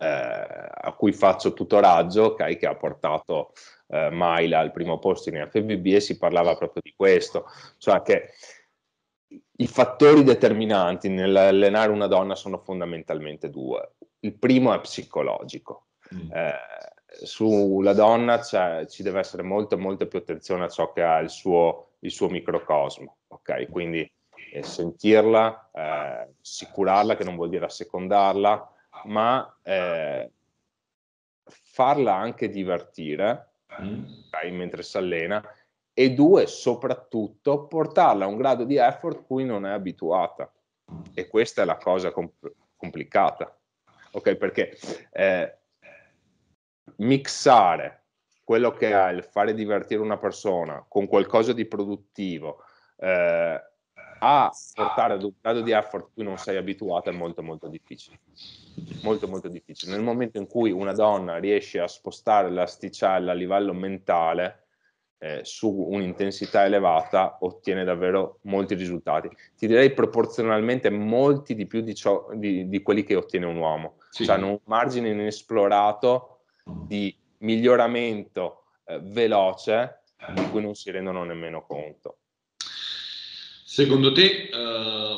[0.02, 3.54] eh, a cui faccio tutoraggio, okay, che ha portato
[3.92, 7.46] eh, Maila al primo posto in FBB e si parlava proprio di questo,
[7.78, 8.30] cioè che
[9.58, 13.96] i fattori determinanti nell'allenare una donna sono fondamentalmente due.
[14.20, 15.88] Il primo è psicologico.
[16.14, 16.32] Mm.
[16.32, 16.54] Eh,
[17.24, 21.92] sulla donna ci deve essere molta, molta più attenzione a ciò che ha il suo,
[22.00, 23.70] il suo microcosmo, ok?
[23.70, 24.10] Quindi
[24.54, 28.74] eh, sentirla, eh, assicurarla, che non vuol dire assecondarla,
[29.06, 30.32] ma eh,
[31.44, 34.04] farla anche divertire, mm.
[34.52, 35.44] mentre si allena,
[35.94, 40.52] e due, soprattutto, portarla a un grado di effort cui non è abituata.
[41.14, 43.58] E questa è la cosa comp- complicata,
[44.12, 44.36] ok?
[44.36, 44.78] Perché
[45.12, 45.58] eh,
[46.98, 48.04] mixare
[48.44, 52.64] quello che è il fare divertire una persona con qualcosa di produttivo
[52.98, 53.71] eh,
[54.24, 58.20] a portare ad un grado di effort cui non sei abituato è molto molto difficile.
[59.04, 59.94] Molto molto difficile.
[59.94, 64.68] Nel momento in cui una donna riesce a spostare l'asticella a livello mentale
[65.18, 69.28] eh, su un'intensità elevata ottiene davvero molti risultati.
[69.58, 73.96] Ti direi proporzionalmente molti di più di, ciò, di, di quelli che ottiene un uomo.
[74.12, 74.26] Sì.
[74.26, 80.02] cioè hanno un margine inesplorato di miglioramento eh, veloce
[80.36, 82.18] di cui non si rendono nemmeno conto
[83.72, 85.18] Secondo te, eh,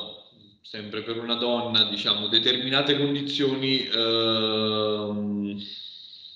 [0.61, 5.55] sempre per una donna, diciamo, determinate condizioni eh,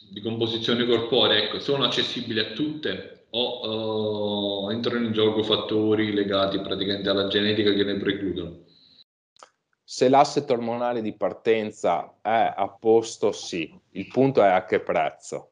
[0.10, 6.60] di composizione corporea ecco, sono accessibili a tutte o eh, entrano in gioco fattori legati
[6.60, 8.64] praticamente alla genetica che ne precludono?
[9.84, 13.72] Se l'asset ormonale di partenza è a posto, sì.
[13.92, 15.52] Il punto è a che prezzo.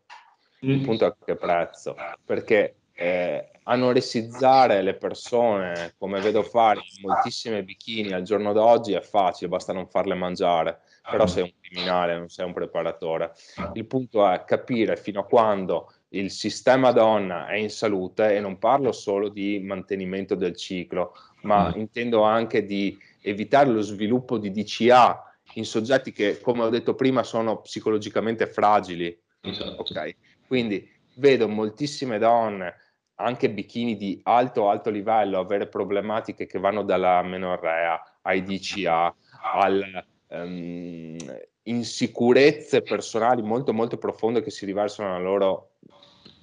[0.62, 0.84] Il mm.
[0.84, 1.95] punto è a che prezzo.
[2.25, 9.01] Perché eh, anoressizzare le persone come vedo fare in moltissime bikini al giorno d'oggi è
[9.01, 10.79] facile, basta non farle mangiare,
[11.10, 13.34] però sei un criminale, non sei un preparatore.
[13.73, 18.58] Il punto è capire fino a quando il sistema donna è in salute e non
[18.58, 21.79] parlo solo di mantenimento del ciclo, ma mm.
[21.79, 25.21] intendo anche di evitare lo sviluppo di DCA
[25.53, 29.17] in soggetti che, come ho detto prima, sono psicologicamente fragili.
[29.41, 29.81] Esatto.
[29.81, 30.15] Okay?
[30.47, 32.75] Quindi vedo moltissime donne
[33.15, 39.15] anche bikini di alto alto livello avere problematiche che vanno dalla menorrea ai DCA
[39.54, 41.17] alle um,
[41.63, 45.69] insicurezze personali molto molto profonde che si riversano nella loro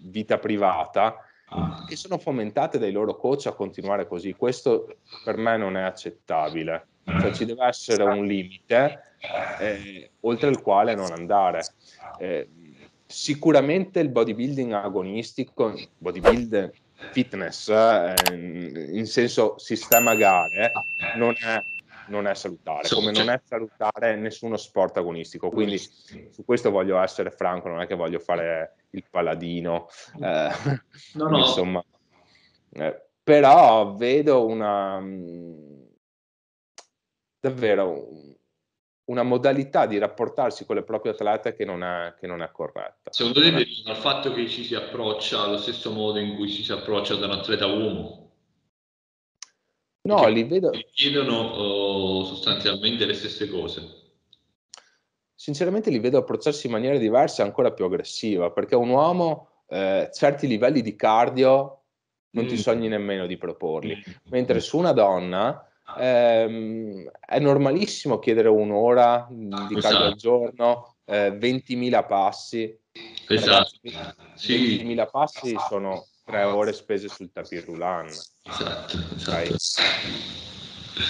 [0.04, 1.16] vita privata
[1.86, 4.32] che sono fomentate dai loro coach a continuare così.
[4.32, 6.86] Questo per me non è accettabile.
[7.04, 9.16] Cioè ci deve essere un limite
[9.58, 11.62] eh, oltre il quale non andare.
[12.18, 12.48] Eh,
[13.12, 16.72] Sicuramente il bodybuilding agonistico, bodybuilding
[17.10, 18.14] fitness eh,
[18.90, 20.72] in senso sistema gare
[21.16, 21.62] non è,
[22.06, 25.50] non è salutare, come non è salutare nessuno sport agonistico.
[25.50, 30.50] Quindi su questo voglio essere franco, non è che voglio fare il paladino, eh,
[31.14, 31.38] no, no.
[31.38, 31.84] insomma.
[32.70, 35.82] Eh, però vedo una mm,
[37.38, 38.08] davvero
[39.04, 43.10] una modalità di rapportarsi con le proprie atlete che non è, che non è corretta.
[43.10, 46.62] Secondo te deriva dal fatto che ci si approccia allo stesso modo in cui ci
[46.62, 48.30] si approccia da un atleta uomo?
[50.02, 50.70] No, Perché li vedo...
[50.92, 54.00] chiedono uh, sostanzialmente le stesse cose.
[55.34, 60.10] Sinceramente li vedo approcciarsi in maniera diversa e ancora più aggressiva, perché un uomo eh,
[60.12, 61.82] certi livelli di cardio
[62.30, 62.48] non mm.
[62.48, 64.12] ti sogni nemmeno di proporli, mm.
[64.30, 69.80] mentre su una donna ehm, è normalissimo chiedere un'ora di esatto.
[69.80, 72.78] cardio al giorno, eh, 20.000 passi,
[73.28, 73.70] Esatto.
[74.34, 74.76] Sì.
[74.76, 78.08] 20.000 passi sono tre ore spese sul tapis roulant.
[78.42, 79.58] Esatto, esatto.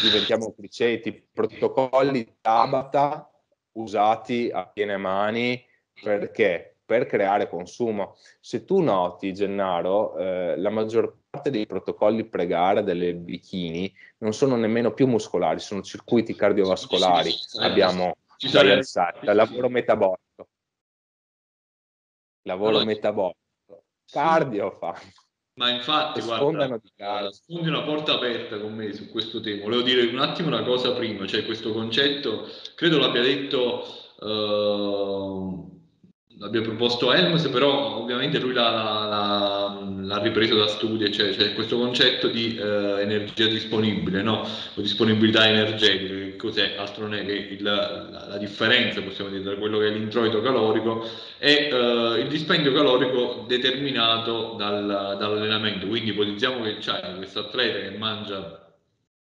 [0.00, 3.30] Diventiamo criceti, protocolli Tabata
[3.72, 5.64] usati a piene mani
[6.02, 6.71] perché?
[6.84, 8.16] Per creare consumo.
[8.40, 14.56] Se tu noti, Gennaro, eh, la maggior parte dei protocolli pre-gara delle bikini non sono
[14.56, 17.30] nemmeno più muscolari, sono circuiti cardiovascolari.
[17.30, 20.48] Sì, sì, sì, Abbiamo il lavoro metabolico.
[22.42, 23.38] Lavoro allora, metabolico.
[24.10, 25.00] Cardio fa.
[25.54, 26.80] Ma infatti, guarda,
[27.30, 29.62] sfondi una porta aperta con me su questo tema.
[29.62, 33.84] Volevo dire un attimo una cosa prima, cioè questo concetto, credo l'abbia detto...
[34.18, 35.71] Uh,
[36.38, 41.78] l'abbia proposto Helms, però ovviamente lui l'ha, l'ha, l'ha ripreso da studi, cioè, cioè questo
[41.78, 44.40] concetto di eh, energia disponibile, no?
[44.74, 46.74] o disponibilità energetica, che cos'è?
[46.76, 50.40] Altro non è che il, la, la, differenza, possiamo dire, tra quello che è l'introito
[50.40, 55.86] calorico e eh, il dispendio calorico determinato dal, dall'allenamento.
[55.86, 58.60] Quindi ipotizziamo che c'è questo atleta che mangia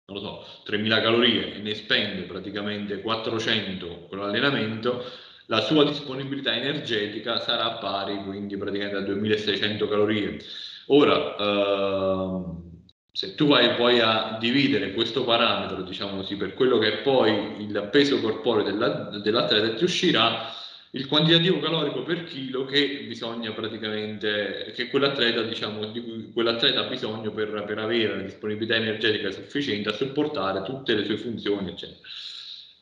[0.04, 5.04] non lo so, 3000 calorie e ne spende praticamente 400 con l'allenamento,
[5.52, 10.38] la sua disponibilità energetica sarà pari quindi praticamente a 2600 calorie.
[10.86, 12.70] Ora, ehm,
[13.12, 17.62] se tu vai poi a dividere questo parametro, diciamo così, per quello che è poi
[17.62, 20.50] il peso corporeo della, dell'atleta, ti uscirà
[20.92, 26.88] il quantitativo calorico per chilo che bisogna praticamente, che quell'atleta, diciamo, di cui quell'atleta ha
[26.88, 32.00] bisogno per, per avere la disponibilità energetica sufficiente a supportare tutte le sue funzioni, eccetera.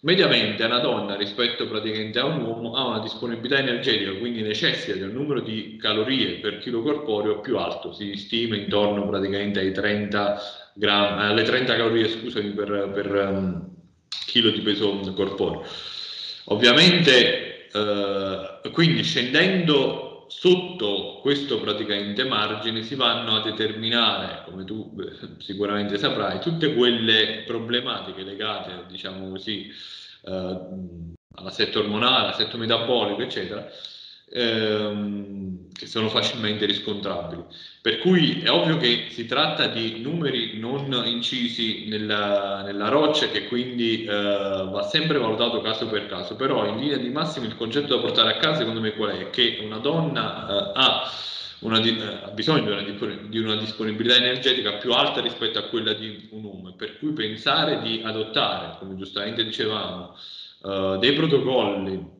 [0.03, 5.03] Mediamente una donna rispetto praticamente a un uomo ha una disponibilità energetica, quindi necessita di
[5.03, 10.41] un numero di calorie per chilo corporeo più alto, si stima intorno praticamente ai 30
[10.73, 13.69] grammi, alle 30 calorie scusami, per, per um,
[14.25, 15.65] chilo di peso corporeo.
[16.45, 25.11] Ovviamente, eh, quindi scendendo sotto questo praticamente margine si vanno a determinare, come tu beh,
[25.39, 29.69] sicuramente saprai, tutte quelle problematiche legate, diciamo così,
[30.23, 30.59] eh,
[31.35, 33.69] all'assetto ormonale, all'assetto metabolico, eccetera,
[34.33, 37.43] ehm, che sono facilmente riscontrabili.
[37.81, 43.47] Per cui è ovvio che si tratta di numeri non incisi nella, nella roccia che
[43.47, 47.97] quindi eh, va sempre valutato caso per caso, però in linea di massimo il concetto
[47.97, 49.31] da portare a casa secondo me qual è?
[49.31, 51.11] Che una donna eh, ha,
[51.61, 55.95] una, eh, ha, bisogno di una, di una, disponibilità energetica più alta rispetto a quella
[55.95, 60.15] di un uomo, per cui pensare di adottare, come giustamente dicevamo,
[60.63, 62.19] eh, dei protocolli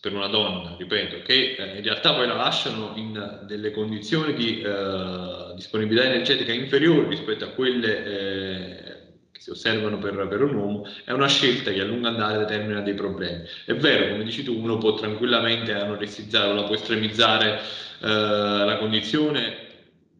[0.00, 4.60] per una donna, ripeto, che eh, in realtà poi la lasciano in delle condizioni di
[4.60, 8.98] eh, disponibilità energetica inferiori rispetto a quelle eh,
[9.32, 12.80] che si osservano per, per, un uomo, è una scelta che a lungo andare determina
[12.80, 13.42] dei problemi.
[13.64, 17.60] È vero, come dici tu, uno può tranquillamente anoressizzare o la può estremizzare
[18.00, 19.66] eh, la condizione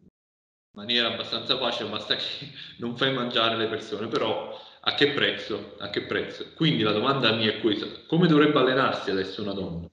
[0.07, 5.75] in maniera abbastanza facile, basta che non fai mangiare le persone, però a che prezzo?
[5.77, 6.47] A che prezzo?
[6.55, 9.87] Quindi la domanda mia è questa, come dovrebbe allenarsi adesso una donna?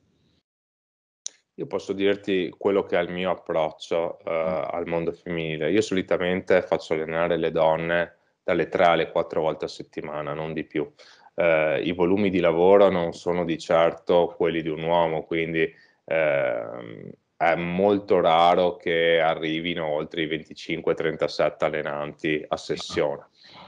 [1.59, 5.71] Io posso dirti quello che è il mio approccio uh, al mondo femminile.
[5.71, 10.65] Io solitamente faccio allenare le donne dalle 3 alle 4 volte a settimana, non di
[10.65, 10.91] più.
[11.35, 15.63] Uh, I volumi di lavoro non sono di certo quelli di un uomo, quindi
[16.05, 23.27] uh, è molto raro che arrivino oltre i 25-37 allenanti a sessione.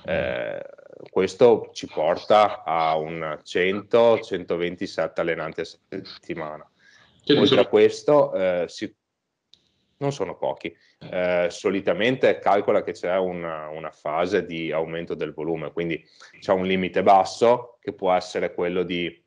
[0.08, 0.64] Eh,
[1.10, 6.68] questo ci porta a un 100-127 allenanti a settimana.
[7.36, 8.94] Oltre a questo, eh, si,
[9.98, 10.74] non sono pochi.
[10.98, 16.02] Eh, solitamente calcola che c'è una, una, fase di aumento del volume, quindi
[16.40, 19.24] c'è un limite basso che può essere quello di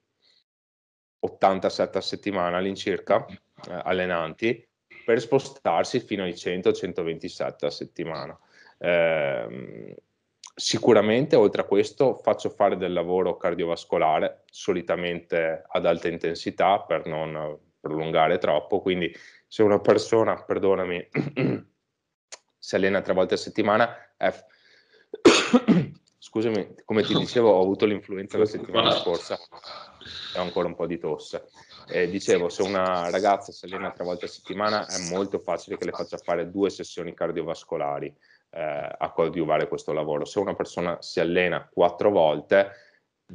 [1.20, 3.38] 87 a settimana all'incirca eh,
[3.84, 4.67] allenanti
[5.06, 8.38] per spostarsi fino ai 100-127 a settimana.
[8.80, 9.96] Eh,
[10.54, 17.58] Sicuramente, oltre a questo, faccio fare del lavoro cardiovascolare, solitamente ad alta intensità per non
[17.80, 18.82] prolungare troppo.
[18.82, 19.14] Quindi,
[19.48, 21.08] se una persona, perdonami,
[22.60, 24.34] si allena tre volte a settimana, è...
[26.18, 29.39] scusami, come ti dicevo, ho avuto l'influenza la settimana scorsa
[30.36, 31.47] e ho ancora un po' di tosse.
[31.88, 35.86] Eh, dicevo, se una ragazza si allena tre volte a settimana, è molto facile che
[35.86, 38.16] le faccia fare due sessioni cardiovascolari
[38.52, 40.26] eh, a coadiuvare questo lavoro.
[40.26, 42.72] Se una persona si allena quattro volte,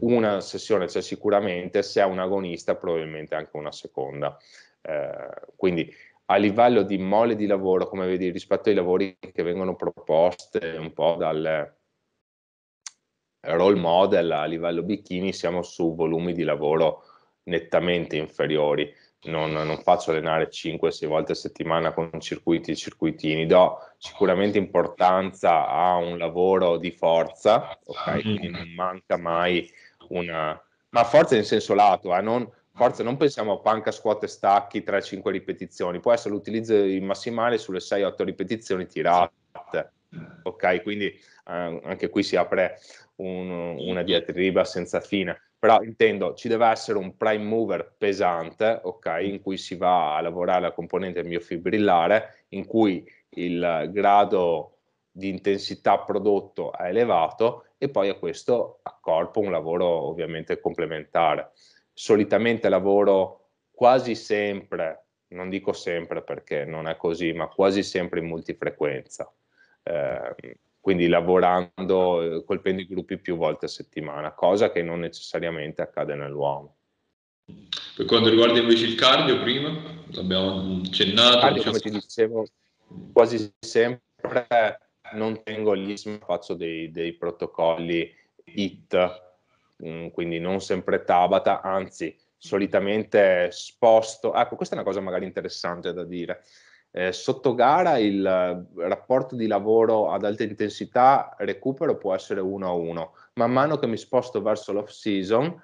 [0.01, 4.37] una sessione c'è sicuramente, se è un agonista probabilmente anche una seconda.
[4.83, 5.93] Eh, quindi
[6.27, 10.93] a livello di mole di lavoro, come vedi, rispetto ai lavori che vengono proposti un
[10.93, 11.75] po' dal
[13.41, 17.05] role model a livello bikini, siamo su volumi di lavoro
[17.45, 18.93] nettamente inferiori.
[19.25, 25.67] Non, non faccio allenare 5-6 volte a settimana con circuiti e circuitini, do sicuramente importanza
[25.67, 28.15] a un lavoro di forza, ok?
[28.15, 28.21] Mm.
[28.21, 29.71] Quindi non manca mai
[30.11, 30.61] una...
[30.91, 32.21] ma forza in senso lato, eh?
[32.21, 37.59] non, forza non pensiamo a panca, squat e stacchi 3-5 ripetizioni, può essere l'utilizzo massimale
[37.59, 39.93] sulle 6-8 ripetizioni tirate,
[40.43, 40.83] ok?
[40.83, 42.79] Quindi eh, anche qui si apre
[43.17, 49.19] un, una diatriba senza fine però intendo ci deve essere un prime mover pesante, ok,
[49.23, 54.79] in cui si va a lavorare la componente miofibrillare, in cui il grado
[55.11, 61.53] di intensità prodotto è elevato e poi a questo accorpo un lavoro ovviamente complementare.
[61.93, 68.27] Solitamente lavoro quasi sempre, non dico sempre perché non è così, ma quasi sempre in
[68.27, 69.31] multifrequenza.
[69.83, 75.83] Eh, quindi lavorando, eh, colpendo i gruppi più volte a settimana, cosa che non necessariamente
[75.83, 76.77] accade nell'uomo.
[77.97, 79.77] Per quanto riguarda invece il cardio, prima
[80.13, 81.41] l'abbiamo accennato.
[81.41, 81.79] Cardio, diciamo...
[81.79, 82.47] come ti dicevo,
[83.13, 84.47] quasi sempre
[85.15, 88.09] non tengo l'ISM, faccio dei, dei protocolli
[88.45, 89.23] HIT,
[89.85, 94.33] mm, quindi non sempre Tabata, anzi solitamente sposto.
[94.35, 96.45] Ecco, questa è una cosa magari interessante da dire.
[96.99, 98.25] Eh, sotto gara il
[98.77, 103.13] rapporto di lavoro ad alta intensità recupero può essere 1 a 1.
[103.35, 105.63] Man mano che mi sposto verso l'off season,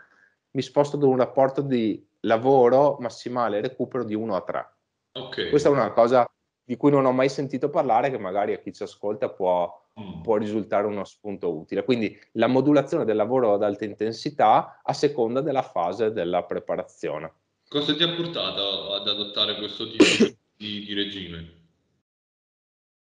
[0.50, 4.70] mi sposto ad un rapporto di lavoro massimale recupero di 1 a 3.
[5.12, 5.48] Okay.
[5.48, 6.30] Questa è una cosa
[6.62, 10.20] di cui non ho mai sentito parlare, che magari a chi ci ascolta può, mm.
[10.20, 11.82] può risultare uno spunto utile.
[11.82, 17.32] Quindi la modulazione del lavoro ad alta intensità a seconda della fase della preparazione.
[17.70, 21.60] Cosa ti ha portato ad adottare questo tipo di di, di regime?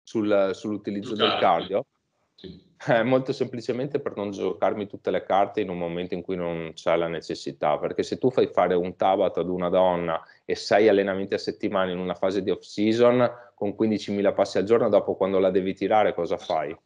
[0.02, 1.86] Sul, sull'utilizzo Sul del cardio?
[2.34, 2.64] Sì.
[2.88, 6.72] Eh, molto semplicemente per non giocarmi tutte le carte in un momento in cui non
[6.74, 10.88] c'è la necessità, perché se tu fai fare un Tabat ad una donna e sei
[10.88, 15.16] allenamenti a settimana in una fase di off season con 15.000 passi al giorno, dopo
[15.16, 16.76] quando la devi tirare cosa fai?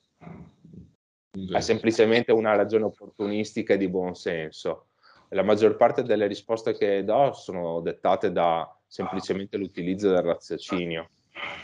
[1.52, 4.86] È semplicemente una ragione opportunistica e di buon senso.
[5.30, 11.10] La maggior parte delle risposte che do sono dettate da semplicemente l'utilizzo del raziocinio.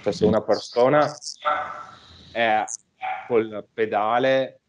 [0.03, 1.12] Cioè se una persona
[2.31, 2.64] è
[3.27, 4.61] col pedale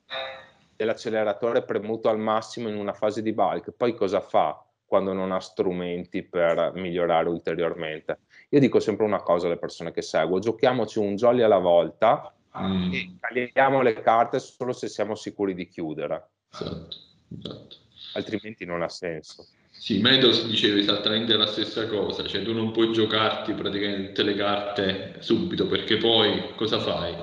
[0.75, 5.39] dell'acceleratore premuto al massimo in una fase di bulk, poi cosa fa quando non ha
[5.39, 8.21] strumenti per migliorare ulteriormente?
[8.49, 12.91] Io dico sempre una cosa alle persone che seguo, giochiamoci un jolly alla volta mm.
[12.91, 16.27] e caliamo le carte solo se siamo sicuri di chiudere.
[16.51, 16.97] Esatto,
[17.37, 17.75] esatto.
[18.13, 19.45] Altrimenti non ha senso.
[19.77, 24.35] Sì, Meadows diceva esattamente la stessa cosa, cioè tu non puoi giocarti praticamente tutte le
[24.35, 27.13] carte subito perché poi cosa fai?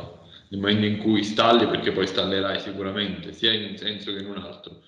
[0.49, 4.29] Nel momento in cui stalli, perché poi stallerai sicuramente, sia in un senso che in
[4.29, 4.83] un altro,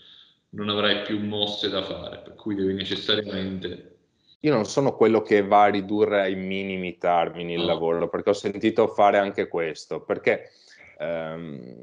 [0.51, 3.97] non avrai più mosse da fare, per cui devi necessariamente...
[4.41, 7.67] Io non sono quello che va a ridurre ai minimi termini il no.
[7.67, 10.53] lavoro, perché ho sentito fare anche questo, perché
[10.99, 11.75] ehm,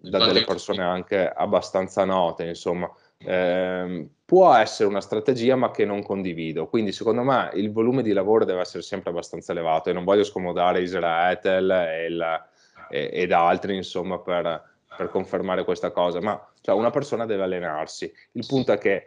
[0.00, 2.92] da delle persone anche abbastanza note, insomma,
[3.24, 8.12] eh, può essere una strategia ma che non condivido, quindi secondo me il volume di
[8.12, 12.46] lavoro deve essere sempre abbastanza elevato e non voglio scomodare Israel e il,
[12.90, 14.62] e, ed altri insomma per,
[14.96, 18.10] per, confermare questa cosa, ma cioè, una persona deve allenarsi.
[18.32, 19.06] Il punto è che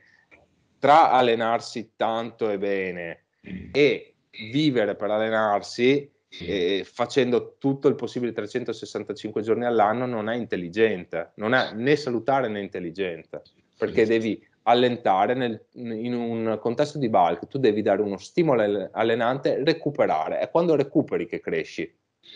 [0.77, 3.23] tra allenarsi tanto e bene
[3.71, 4.15] e
[4.51, 11.53] vivere per allenarsi eh, facendo tutto il possibile 365 giorni all'anno non è intelligente, non
[11.53, 13.41] è né salutare né intelligente
[13.77, 19.63] perché devi allentare nel, in un contesto di bulk, tu devi dare uno stimolo allenante,
[19.63, 21.91] recuperare, è quando recuperi che cresci.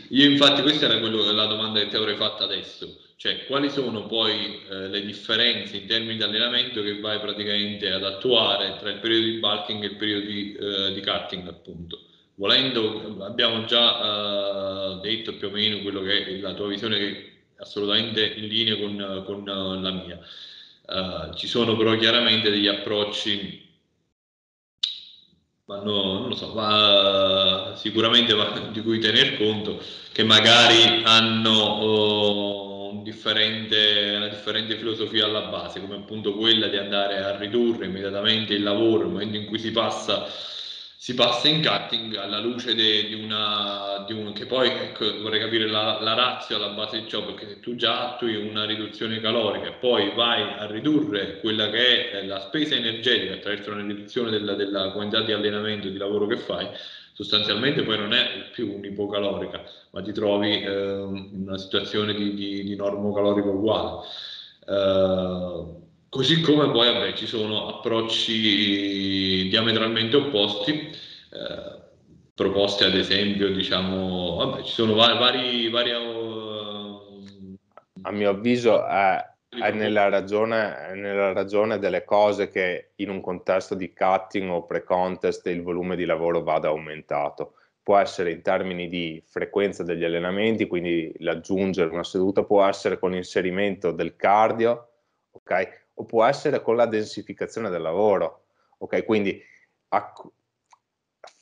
[0.09, 4.05] Io infatti questa era quello, la domanda che ti avrei fatto adesso, cioè quali sono
[4.05, 8.99] poi eh, le differenze in termini di allenamento che vai praticamente ad attuare tra il
[8.99, 11.99] periodo di bulking e il periodo di, eh, di cutting appunto.
[12.35, 17.07] Volendo, abbiamo già eh, detto più o meno quello che è la tua visione che
[17.07, 20.19] è assolutamente in linea con, con la mia.
[20.91, 23.63] Uh, ci sono però chiaramente degli approcci,
[25.65, 29.79] vanno, so, va, sicuramente va, di cui tener conto,
[30.11, 36.77] che magari hanno oh, un differente, una differente filosofia alla base, come appunto quella di
[36.77, 40.27] andare a ridurre immediatamente il lavoro nel momento in cui si passa
[41.01, 45.39] si passa in cutting alla luce de, di, una, di un che poi ecco, vorrei
[45.39, 49.21] capire la, la razza alla base di ciò perché se tu già attui una riduzione
[49.21, 54.29] calorica e poi vai a ridurre quella che è la spesa energetica attraverso una riduzione
[54.29, 56.67] della, della quantità di allenamento di lavoro che fai
[57.13, 62.63] sostanzialmente poi non è più un'ipocalorica ma ti trovi eh, in una situazione di, di,
[62.63, 64.05] di normocalorico uguale.
[64.67, 71.79] Eh, Così come poi vabbè, ci sono approcci diametralmente opposti, eh,
[72.33, 77.57] proposte ad esempio, diciamo, vabbè, ci sono vari, vari, vari uh,
[78.01, 83.21] a mio avviso è, è, nella ragione, è, nella ragione, delle cose che in un
[83.21, 87.53] contesto di cutting o pre-contest il volume di lavoro vada aumentato.
[87.83, 93.11] Può essere in termini di frequenza degli allenamenti, quindi l'aggiungere una seduta può essere con
[93.11, 94.88] l'inserimento del cardio,
[95.31, 95.87] ok?
[95.95, 98.45] O può essere con la densificazione del lavoro,
[98.79, 99.03] ok?
[99.05, 99.41] Quindi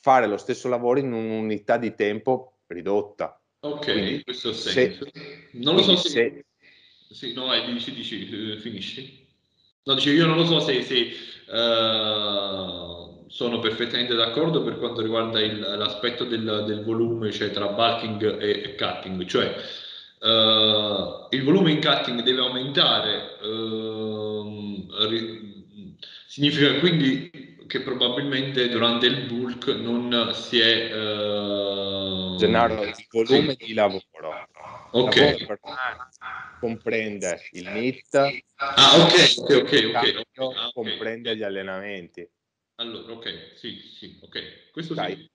[0.00, 3.40] fare lo stesso lavoro in un'unità di tempo ridotta.
[3.60, 5.04] Ok, in questo senso.
[5.12, 6.08] Se, non lo so se...
[6.08, 6.44] se
[7.10, 9.26] sì, no, vai, dici, dici, eh, finisci.
[9.84, 11.10] No, dicevo, io non lo so se, se
[11.50, 15.40] uh, sono perfettamente d'accordo per quanto riguarda
[15.76, 19.54] l'aspetto del, del, volume, cioè tra bulking e, e cutting, cioè
[20.20, 25.96] uh, il volume in cutting deve aumentare, uh, ri-
[26.26, 30.92] significa quindi che probabilmente durante il bulk non si è...
[30.94, 32.36] Uh...
[32.36, 33.66] Gennaro, il volume sì.
[33.66, 34.48] di lavoro.
[34.92, 35.16] Ok.
[35.16, 35.58] Lavoro
[36.58, 38.14] comprende il NIT.
[38.56, 39.62] Ah, ok, ok, ok.
[39.62, 40.72] okay, okay.
[40.72, 42.28] comprende gli allenamenti.
[42.76, 44.70] Allora, ok, sì, sì, ok.
[44.72, 45.16] Questo Dai.
[45.16, 45.30] sì.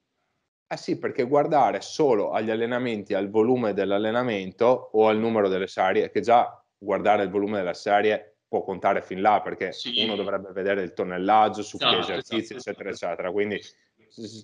[0.74, 6.10] Eh sì, perché guardare solo agli allenamenti, al volume dell'allenamento o al numero delle serie,
[6.10, 10.04] che già guardare il volume della serie può contare fin là perché sì.
[10.04, 13.12] uno dovrebbe vedere il tonnellaggio su esatto, che esercizi, esatto, eccetera, esatto.
[13.12, 13.32] eccetera.
[13.32, 13.62] Quindi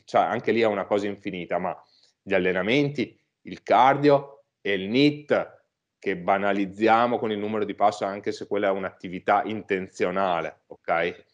[0.05, 1.75] cioè, anche lì è una cosa infinita, ma
[2.21, 5.57] gli allenamenti, il cardio e il NIT
[5.97, 11.25] che banalizziamo con il numero di passo anche se quella è un'attività intenzionale, ok?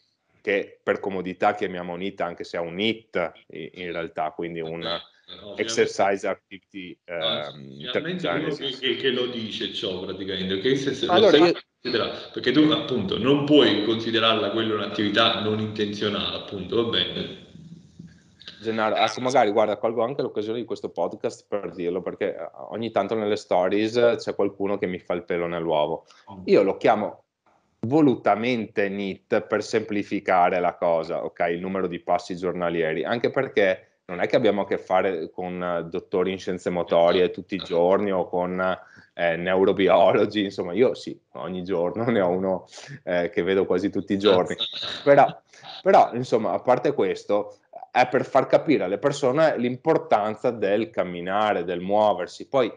[0.46, 5.56] Che per comodità chiamiamo NIT anche se è un NIT in realtà, quindi un no,
[5.56, 7.90] exercise activity no, um,
[8.78, 11.52] che, che, lo dice ciò praticamente, che se, se allora, io,
[12.32, 17.44] perché tu appunto non puoi considerarla quella un'attività non intenzionale, appunto, va bene.
[18.60, 22.36] Gennaro, ecco, magari guarda, colgo anche l'occasione di questo podcast per dirlo, perché
[22.70, 26.06] ogni tanto nelle stories c'è qualcuno che mi fa il pelo nell'uovo.
[26.26, 26.42] Oh.
[26.44, 27.25] Io lo chiamo
[27.80, 31.46] volutamente NIT per semplificare la cosa, ok?
[31.50, 35.88] Il numero di passi giornalieri, anche perché non è che abbiamo a che fare con
[35.90, 38.60] dottori in scienze motorie tutti i giorni o con
[39.14, 42.66] eh, neurobiologi, insomma io sì, ogni giorno ne ho uno
[43.02, 44.54] eh, che vedo quasi tutti i giorni,
[45.02, 45.26] però,
[45.82, 47.58] però insomma a parte questo
[47.90, 52.70] è per far capire alle persone l'importanza del camminare, del muoversi, poi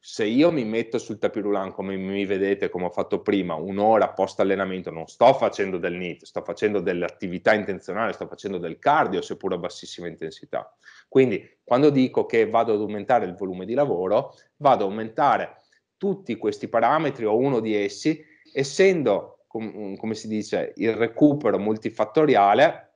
[0.00, 4.38] se io mi metto sul tapirulan come mi vedete, come ho fatto prima, un'ora post
[4.40, 9.54] allenamento, non sto facendo del NIT, sto facendo dell'attività intenzionale, sto facendo del cardio, seppur
[9.54, 10.72] a bassissima intensità.
[11.08, 15.62] Quindi quando dico che vado ad aumentare il volume di lavoro, vado ad aumentare
[15.96, 22.87] tutti questi parametri o uno di essi, essendo, com- come si dice, il recupero multifattoriale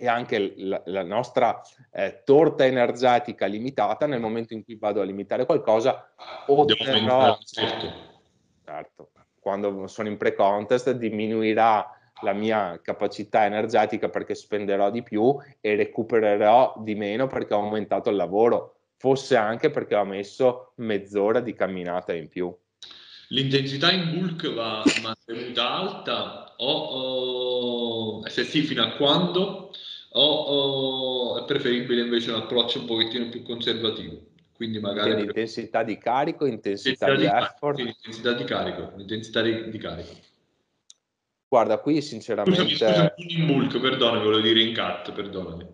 [0.00, 1.60] e anche la, la nostra
[1.92, 6.10] eh, torta energetica limitata nel momento in cui vado a limitare qualcosa
[6.46, 7.92] otterrò, certo.
[8.64, 11.86] certo, quando sono in pre-contest diminuirà
[12.22, 18.08] la mia capacità energetica perché spenderò di più e recupererò di meno perché ho aumentato
[18.08, 22.54] il lavoro fosse anche perché ho messo mezz'ora di camminata in più.
[23.32, 29.69] L'intensità in bulk va mantenuta alta o, o se sì fino a quando
[30.12, 34.28] o, o, è preferibile invece un approccio un pochettino più conservativo?
[34.54, 37.76] Quindi magari Quindi intensità di carico, intensità, intensità di, di effort.
[37.76, 40.12] Sì, intensità di carico, intensità di, di, carico.
[41.48, 42.60] Guarda, qui sinceramente...
[42.60, 45.66] Scusami, scusami, in bulk, perdonami, volevo dire in cut, perdonami.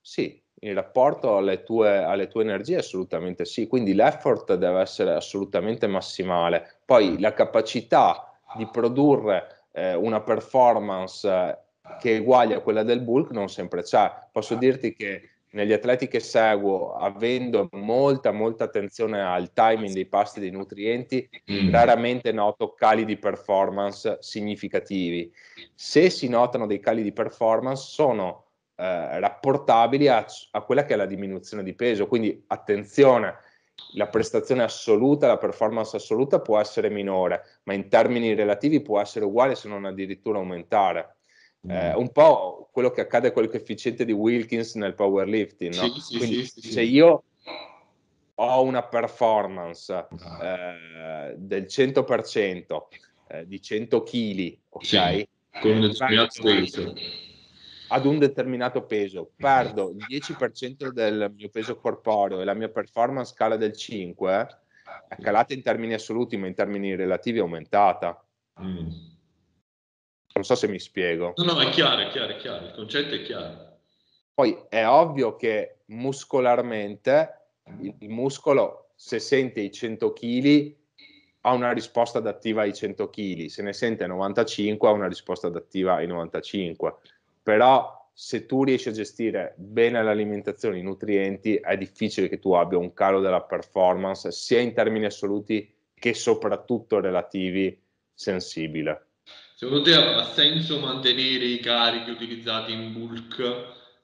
[0.00, 5.86] Sì, in rapporto alle tue, alle tue energie assolutamente sì, quindi l'effort deve essere assolutamente
[5.86, 6.80] massimale.
[6.84, 11.66] Poi la capacità di produrre eh, una performance
[12.00, 14.10] che è uguale a quella del bulk non sempre c'è.
[14.30, 20.40] Posso dirti che negli atleti che seguo, avendo molta, molta attenzione al timing dei pasti
[20.40, 21.70] dei nutrienti, mm.
[21.70, 25.32] raramente noto cali di performance significativi.
[25.74, 28.44] Se si notano dei cali di performance, sono
[28.76, 32.06] eh, rapportabili a, a, quella che è la diminuzione di peso.
[32.06, 33.36] Quindi attenzione,
[33.94, 39.24] la prestazione assoluta, la performance assoluta può essere minore, ma in termini relativi può essere
[39.24, 41.16] uguale se non addirittura aumentare.
[41.66, 41.98] Eh, mm.
[41.98, 45.74] un po' quello che accade con il coefficiente di Wilkins nel powerlifting.
[45.74, 45.94] No?
[45.94, 47.24] Sì, sì, Quindi, sì, se io
[48.34, 50.06] ho una performance
[50.40, 52.86] eh, del 100%
[53.28, 55.28] eh, di 100 kg, ok?
[55.60, 56.94] Con un determinato peso
[57.88, 63.32] ad un determinato peso, perdo il 10% del mio peso corporeo e la mia performance
[63.34, 64.46] cala del 5%,
[65.08, 68.22] è calata in termini assoluti, ma in termini relativi è aumentata.
[68.60, 68.88] Mm.
[70.38, 71.32] Non so se mi spiego.
[71.34, 73.78] No, no, è chiaro, è chiaro, è chiaro, il concetto è chiaro.
[74.32, 77.40] Poi è ovvio che muscolarmente
[77.80, 80.76] il muscolo, se sente i 100 kg,
[81.40, 85.94] ha una risposta adattiva ai 100 kg, se ne sente 95 ha una risposta adattiva
[85.94, 86.94] ai 95.
[87.42, 92.78] Però se tu riesci a gestire bene l'alimentazione, i nutrienti, è difficile che tu abbia
[92.78, 97.76] un calo della performance sia in termini assoluti che soprattutto relativi
[98.14, 99.07] sensibile.
[99.58, 103.42] Secondo te ha senso mantenere i carichi utilizzati in bulk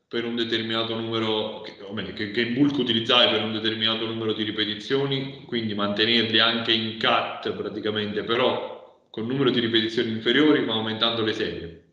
[0.09, 5.45] per un determinato numero, che, che in bulk utilizzai per un determinato numero di ripetizioni,
[5.47, 11.33] quindi mantenerli anche in cut praticamente, però con numero di ripetizioni inferiori ma aumentando le
[11.33, 11.85] serie.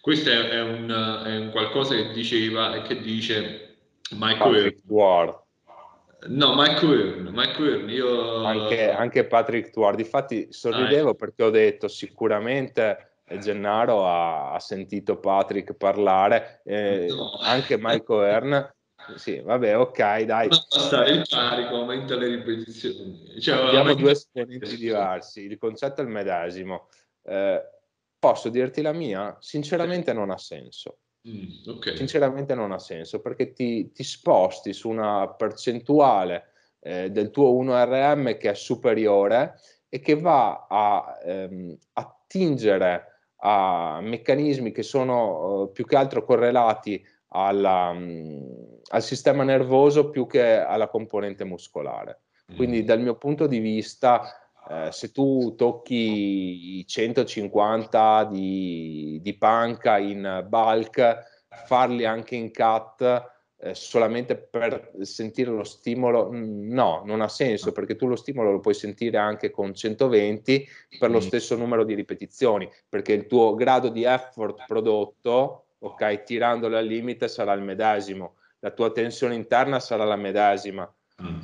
[0.00, 0.88] Questo è, è, un,
[1.26, 3.76] è un, qualcosa che diceva e che dice
[4.12, 5.38] Mike Ward.
[6.28, 8.44] No, Mike Wern, Mike Wern io...
[8.46, 13.08] Anche, anche Patrick Tuard, infatti sorridevo ah, perché ho detto sicuramente
[13.38, 17.38] Gennaro ha, ha sentito Patrick parlare, eh, no.
[17.40, 18.74] anche Michael Earn.
[19.16, 20.48] Sì, vabbè, ok, dai.
[20.48, 23.40] Basta, il carico aumenta le ripetizioni.
[23.40, 26.88] Cioè, Abbiamo due esponenti diversi, il concetto è il medesimo.
[27.22, 27.62] Eh,
[28.18, 29.36] posso dirti la mia?
[29.40, 30.98] Sinceramente non ha senso.
[31.28, 31.96] Mm, okay.
[31.96, 38.38] Sinceramente non ha senso perché ti, ti sposti su una percentuale eh, del tuo 1RM
[38.38, 45.84] che è superiore e che va a ehm, attingere a meccanismi che sono uh, più
[45.84, 52.20] che altro correlati alla, um, al sistema nervoso più che alla componente muscolare.
[52.54, 52.84] Quindi mm.
[52.84, 60.44] dal mio punto di vista, eh, se tu tocchi i 150 di, di panca in
[60.48, 61.18] bulk,
[61.64, 67.72] farli anche in cut eh, solamente per sentire lo stimolo, mm, no, non ha senso
[67.72, 70.66] perché tu lo stimolo lo puoi sentire anche con 120
[70.98, 71.22] per lo mm.
[71.22, 77.28] stesso numero di ripetizioni, perché il tuo grado di effort prodotto, ok, tirandolo al limite
[77.28, 80.90] sarà il medesimo, la tua tensione interna sarà la medesima.
[81.22, 81.40] Mm.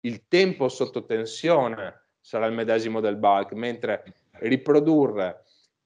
[0.00, 4.02] Il tempo sotto tensione sarà il medesimo del bulk, mentre
[4.38, 5.44] riprodurre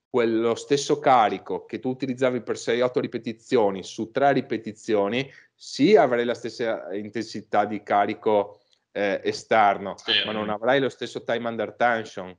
[0.09, 6.35] quello stesso carico che tu utilizzavi per 6-8 ripetizioni su 3 ripetizioni, sì avrai la
[6.35, 8.61] stessa intensità di carico
[8.93, 10.25] eh, esterno, sì.
[10.25, 12.37] ma non avrai lo stesso time under tension.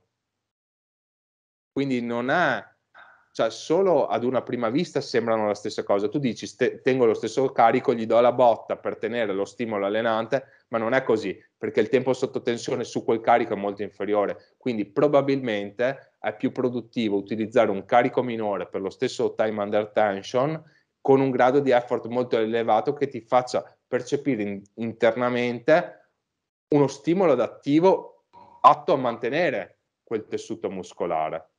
[1.70, 2.64] Quindi non è
[3.38, 6.08] cioè solo ad una prima vista sembrano la stessa cosa.
[6.08, 9.86] Tu dici st- tengo lo stesso carico, gli do la botta per tenere lo stimolo
[9.86, 13.84] allenante, ma non è così, perché il tempo sotto tensione su quel carico è molto
[13.84, 14.54] inferiore.
[14.56, 20.60] Quindi probabilmente è più produttivo utilizzare un carico minore per lo stesso time under tension
[21.00, 26.10] con un grado di effort molto elevato che ti faccia percepire in- internamente
[26.74, 28.24] uno stimolo adattivo
[28.62, 31.50] atto a mantenere quel tessuto muscolare.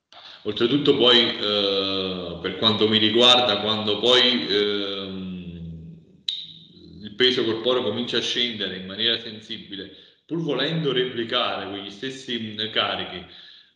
[0.44, 5.74] Oltretutto poi, eh, per quanto mi riguarda, quando poi ehm,
[7.02, 9.92] il peso corporeo comincia a scendere in maniera sensibile,
[10.26, 13.26] pur volendo replicare quegli stessi carichi,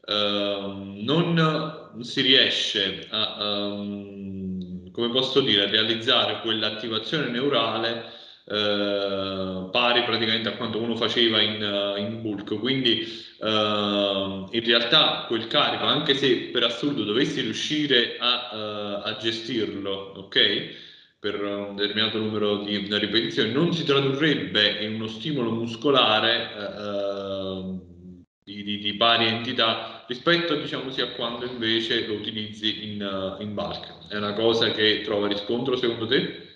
[0.06, 10.04] ehm, non si riesce a, um, come posso dire, a realizzare quell'attivazione neurale eh, pari
[10.04, 12.60] praticamente a quanto uno faceva in, uh, in bulk.
[12.60, 13.08] Quindi
[13.40, 20.92] uh, in realtà quel carico, anche se per assurdo dovessi riuscire a, a gestirlo, ok?
[21.20, 26.52] Per un determinato numero di ripetizioni, non si tradurrebbe in uno stimolo muscolare
[28.44, 34.10] di, di, di, pari entità rispetto diciamo, a quando invece lo utilizzi in, in bulk.
[34.10, 36.53] È una cosa che trova riscontro secondo te?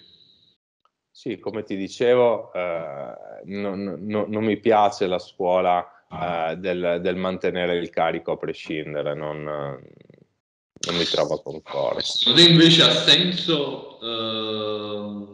[1.18, 3.15] Sì, come ti dicevo, eh,
[3.45, 9.15] non, non, non, mi piace la scuola eh, del, del, mantenere il carico a prescindere,
[9.15, 12.03] non, non mi trovo concorde.
[12.03, 15.26] Secondo te invece ha senso eh,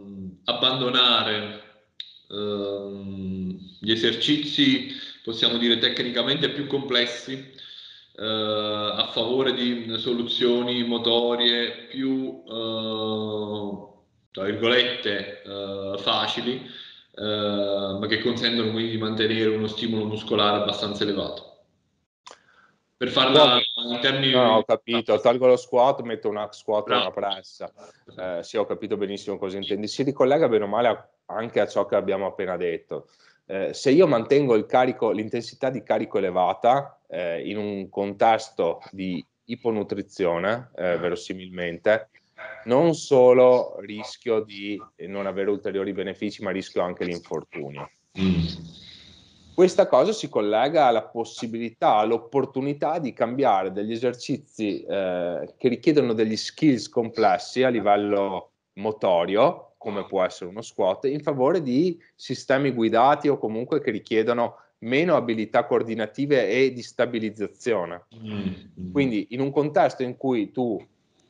[0.45, 1.61] abbandonare
[2.31, 4.87] ehm, gli esercizi,
[5.21, 13.91] possiamo dire tecnicamente più complessi, eh, a favore di soluzioni motorie più eh,
[14.33, 16.65] tra virgolette, uh, facili,
[17.15, 21.51] uh, ma che consentono quindi di mantenere uno stimolo muscolare abbastanza elevato.
[22.97, 24.31] Per farla no, in termini...
[24.31, 27.71] No, ho capito, tolgo lo squat, metto una squat e una pressa.
[28.17, 29.87] Eh, sì, ho capito benissimo cosa intendi.
[29.87, 33.09] Si ricollega bene o male a, anche a ciò che abbiamo appena detto.
[33.45, 39.23] Eh, se io mantengo il carico, l'intensità di carico elevata eh, in un contesto di
[39.45, 42.09] iponutrizione, eh, verosimilmente,
[42.65, 47.89] non solo rischio di non avere ulteriori benefici, ma rischio anche l'infortunio.
[48.19, 48.43] Mm.
[49.53, 56.35] Questa cosa si collega alla possibilità, all'opportunità di cambiare degli esercizi eh, che richiedono degli
[56.35, 63.27] skills complessi a livello motorio, come può essere uno squat, in favore di sistemi guidati
[63.27, 68.05] o comunque che richiedono meno abilità coordinative e di stabilizzazione.
[68.15, 68.91] Mm.
[68.91, 70.83] Quindi in un contesto in cui tu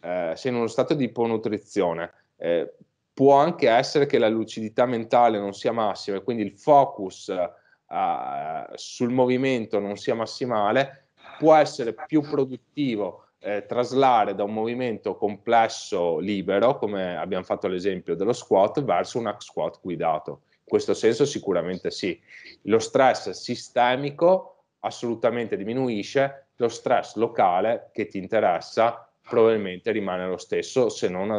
[0.04, 2.74] eh, sei in uno stato di iponutrizione, eh,
[3.14, 8.66] può anche essere che la lucidità mentale non sia massima e quindi il focus eh,
[8.74, 16.18] sul movimento non sia massimale, può essere più produttivo eh, traslare da un movimento complesso
[16.20, 20.41] libero, come abbiamo fatto l'esempio dello squat, verso un hack squat guidato.
[20.49, 22.20] In questo senso sicuramente sì.
[22.64, 30.89] Lo stress sistemico assolutamente diminuisce, lo stress locale che ti interessa probabilmente rimane lo stesso,
[30.89, 31.32] se non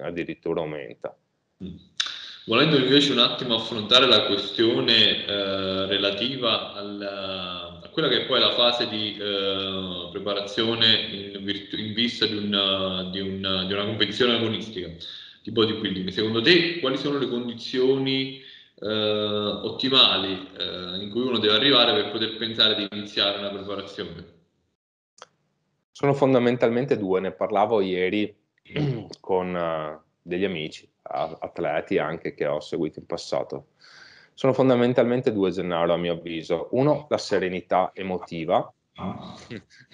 [0.00, 1.16] addirittura aumenta.
[1.62, 1.76] Mm.
[2.46, 8.40] Volendo invece un attimo affrontare la questione eh, relativa alla, a quella che è poi
[8.40, 13.84] la fase di eh, preparazione in, virtu- in vista di una, di, una, di una
[13.84, 14.88] competizione agonistica
[15.42, 18.40] di bodybuilding, secondo te quali sono le condizioni
[18.80, 24.37] eh, ottimali eh, in cui uno deve arrivare per poter pensare di iniziare una preparazione?
[25.98, 28.32] Sono fondamentalmente due, ne parlavo ieri
[29.20, 33.70] con uh, degli amici, atleti anche che ho seguito in passato.
[34.32, 36.68] Sono fondamentalmente due, Gennaro, a mio avviso.
[36.70, 38.72] Uno, la serenità emotiva,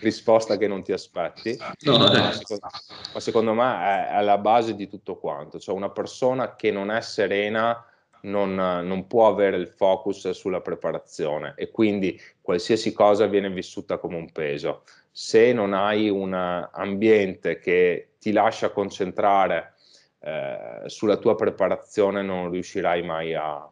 [0.03, 2.69] risposta che non ti aspetti, no, ma, secondo,
[3.15, 5.59] ma, secondo, me è, è la base di tutto quanto.
[5.59, 7.83] Cioè una persona che non è serena
[8.25, 14.17] non, non, può avere il focus sulla preparazione e quindi qualsiasi cosa viene vissuta come
[14.17, 14.85] un peso.
[15.11, 19.75] Se non hai un ambiente che ti lascia concentrare
[20.21, 23.71] eh, sulla tua preparazione, non riuscirai mai a,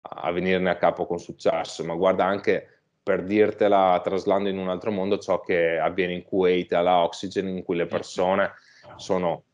[0.00, 1.84] a venirne a capo con successo.
[1.84, 6.72] Ma guarda anche per dirtela traslando in un altro mondo ciò che avviene in Kuwait
[6.74, 8.52] alla Oxygen in cui le persone
[8.96, 9.44] sono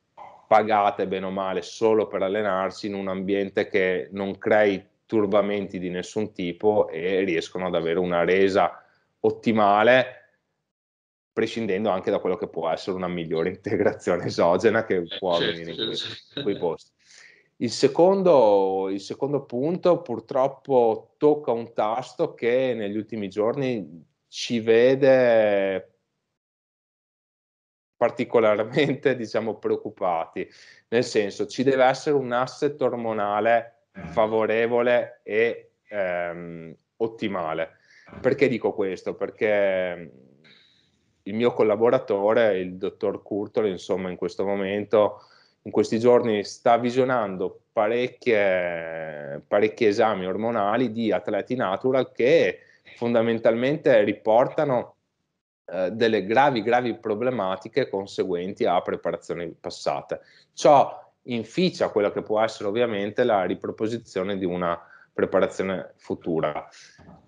[0.46, 5.90] pagate bene o male solo per allenarsi in un ambiente che non crei turbamenti di
[5.90, 8.82] nessun tipo e riescono ad avere una resa
[9.20, 10.26] ottimale
[11.32, 15.84] prescindendo anche da quello che può essere una migliore integrazione esogena che può certo, avvenire
[15.84, 16.42] in certo.
[16.42, 16.90] quei posti.
[17.58, 25.95] Il secondo, il secondo punto purtroppo tocca un tasto che negli ultimi giorni ci vede
[27.96, 30.48] particolarmente diciamo, preoccupati,
[30.88, 37.78] nel senso ci deve essere un asset ormonale favorevole e ehm, ottimale.
[38.20, 39.14] Perché dico questo?
[39.14, 40.10] Perché
[41.22, 45.22] il mio collaboratore, il dottor Curtolo, insomma, in questo momento,
[45.62, 52.60] in questi giorni, sta visionando parecchie, parecchi esami ormonali di atleti natural che
[52.94, 54.95] fondamentalmente riportano
[55.66, 60.20] eh, delle gravi, gravi problematiche conseguenti a preparazioni passate.
[60.52, 64.80] Ciò inficia quella che può essere ovviamente la riproposizione di una
[65.12, 66.68] preparazione futura.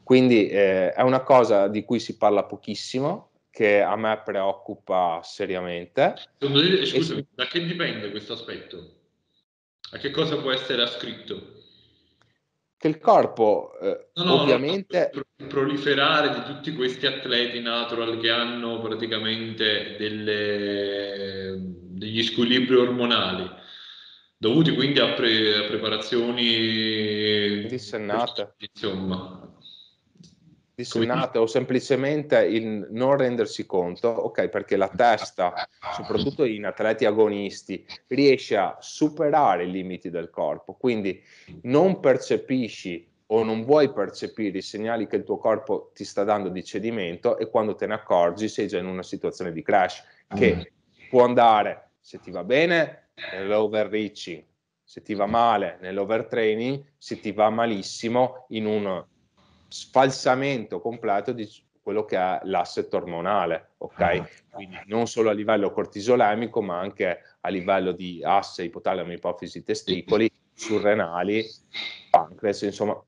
[0.05, 6.15] Quindi eh, è una cosa di cui si parla pochissimo, che a me preoccupa seriamente.
[6.39, 8.97] Scusami, da che dipende questo aspetto?
[9.91, 11.58] A che cosa può essere ascritto?
[12.79, 15.11] Che il corpo eh, no, no, ovviamente...
[15.13, 23.57] No, il proliferare di tutti questi atleti natural che hanno praticamente delle, degli squilibri ormonali
[24.39, 28.55] dovuti quindi a, pre, a preparazioni dissennate.
[28.73, 29.57] Insomma,
[30.79, 37.85] dissennate o semplicemente il non rendersi conto, ok, perché la testa, soprattutto in atleti agonisti,
[38.07, 41.21] riesce a superare i limiti del corpo, quindi
[41.63, 46.49] non percepisci o non vuoi percepire i segnali che il tuo corpo ti sta dando
[46.49, 50.73] di cedimento e quando te ne accorgi sei già in una situazione di crash che
[51.11, 54.45] può andare, se ti va bene, nell'overreaching,
[54.85, 59.05] se ti va male nell'overtraining, se ti va malissimo in un
[59.69, 61.49] sfalsamento completo di
[61.83, 64.01] quello che è l'asset ormonale, ok?
[64.01, 64.29] Ah.
[64.51, 70.31] Quindi non solo a livello cortisolemico, ma anche a livello di asse, ipotalamo, ipofisi, testicoli,
[70.53, 71.47] surrenali,
[72.11, 73.01] pancreas, insomma,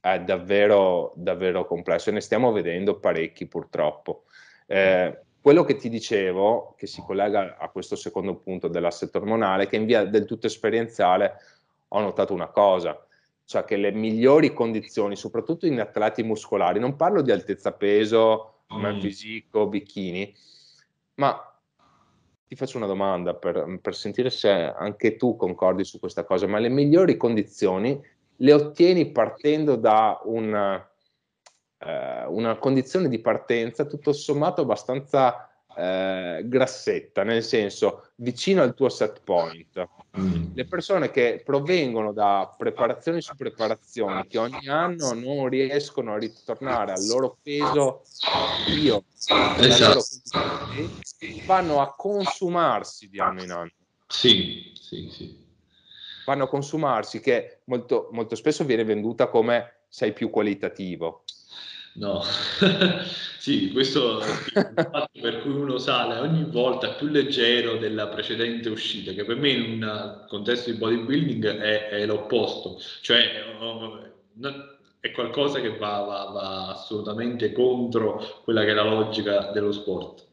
[0.00, 4.24] è davvero, davvero complesso e ne stiamo vedendo parecchi purtroppo.
[4.66, 9.76] Eh, quello che ti dicevo, che si collega a questo secondo punto dell'asset ormonale, che
[9.76, 11.36] in via del tutto esperienziale
[11.88, 13.00] ho notato una cosa,
[13.46, 18.98] cioè che le migliori condizioni, soprattutto in atleti muscolari, non parlo di altezza peso, mm.
[19.00, 20.34] fisico, bikini,
[21.14, 21.40] ma
[22.48, 26.58] ti faccio una domanda per, per, sentire se anche tu concordi su questa cosa, ma
[26.58, 28.00] le migliori condizioni
[28.40, 30.76] le ottieni partendo da una,
[31.78, 38.88] eh, una condizione di partenza tutto sommato abbastanza eh, grassetta, nel senso vicino al tuo
[38.88, 39.88] set point.
[40.18, 40.54] Mm.
[40.54, 46.92] Le persone che provengono da preparazioni su preparazioni, che ogni anno non riescono a ritornare
[46.92, 48.02] al loro peso
[48.68, 49.04] io,
[49.58, 50.02] esatto.
[51.44, 53.70] vanno a consumarsi di anno in anno.
[54.08, 55.44] Sì, sì, sì.
[56.24, 61.24] Vanno a consumarsi che molto, molto spesso viene venduta come sei più qualitativo.
[61.98, 62.22] No,
[63.38, 64.28] sì, questo è
[64.58, 69.36] il fatto per cui uno sale ogni volta più leggero della precedente uscita, che per
[69.36, 73.44] me in un contesto di bodybuilding è, è l'opposto, cioè
[75.00, 80.26] è qualcosa che va, va, va assolutamente contro quella che è la logica dello sport.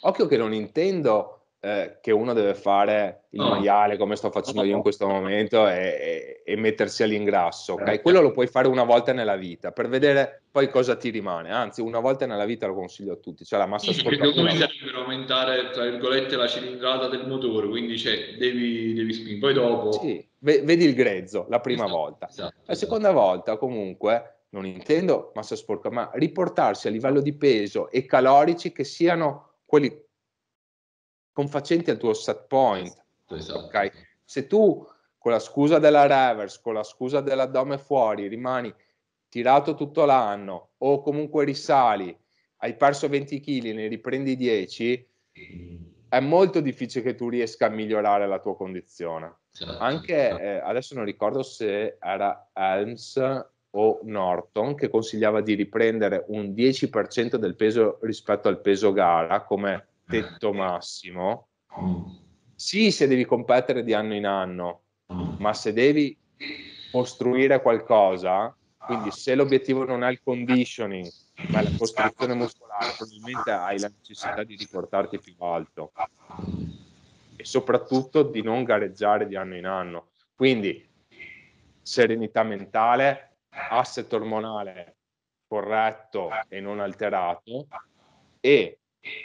[0.00, 1.35] Occhio che non intendo
[1.66, 3.48] eh, che uno deve fare il no.
[3.48, 8.02] maiale come sto facendo io in questo momento e, e, e, mettersi all'ingrasso, ok?
[8.02, 11.80] Quello lo puoi fare una volta nella vita per vedere poi cosa ti rimane, anzi
[11.80, 14.04] una volta nella vita lo consiglio a tutti, cioè la massa sì.
[14.04, 19.12] Perché come serve per aumentare, tra virgolette, la cilindrata del motore, quindi cioè, devi, devi
[19.12, 19.90] spingere, poi dopo...
[19.90, 23.26] Sì, vedi il grezzo la prima esatto, volta, esatto, la seconda esatto.
[23.26, 28.84] volta comunque non intendo massa sporca, ma riportarsi a livello di peso e calorici che
[28.84, 30.04] siano quelli
[31.36, 32.96] confacenti al tuo set point.
[33.28, 33.66] Esatto.
[33.66, 33.90] Okay?
[34.24, 38.74] Se tu con la scusa della reverse, con la scusa dell'addome fuori, rimani
[39.28, 42.16] tirato tutto l'anno o comunque risali,
[42.58, 45.08] hai perso 20 kg, ne riprendi 10,
[46.08, 49.40] è molto difficile che tu riesca a migliorare la tua condizione.
[49.52, 50.42] Certo, Anche certo.
[50.42, 53.20] eh, adesso non ricordo se era Helms
[53.72, 59.88] o Norton che consigliava di riprendere un 10% del peso rispetto al peso gara come
[60.06, 61.48] tetto massimo,
[62.54, 64.82] sì, se devi competere di anno in anno,
[65.38, 66.16] ma se devi
[66.90, 71.06] costruire qualcosa, quindi se l'obiettivo non è il conditioning,
[71.50, 75.92] ma la costruzione muscolare, probabilmente hai la necessità di riportarti più alto
[77.36, 80.10] e soprattutto di non gareggiare di anno in anno.
[80.34, 80.88] Quindi
[81.82, 84.96] serenità mentale, asset ormonale
[85.46, 87.66] corretto e non alterato
[88.40, 88.78] e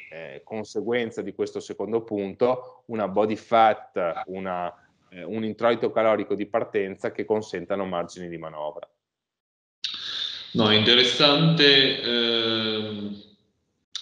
[0.09, 4.73] eh, conseguenza di questo secondo punto, una body fat, una,
[5.09, 8.89] eh, un introito calorico di partenza che consentano margini di manovra.
[10.53, 13.09] No, è interessante eh,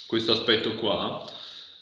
[0.08, 1.24] questo aspetto qua,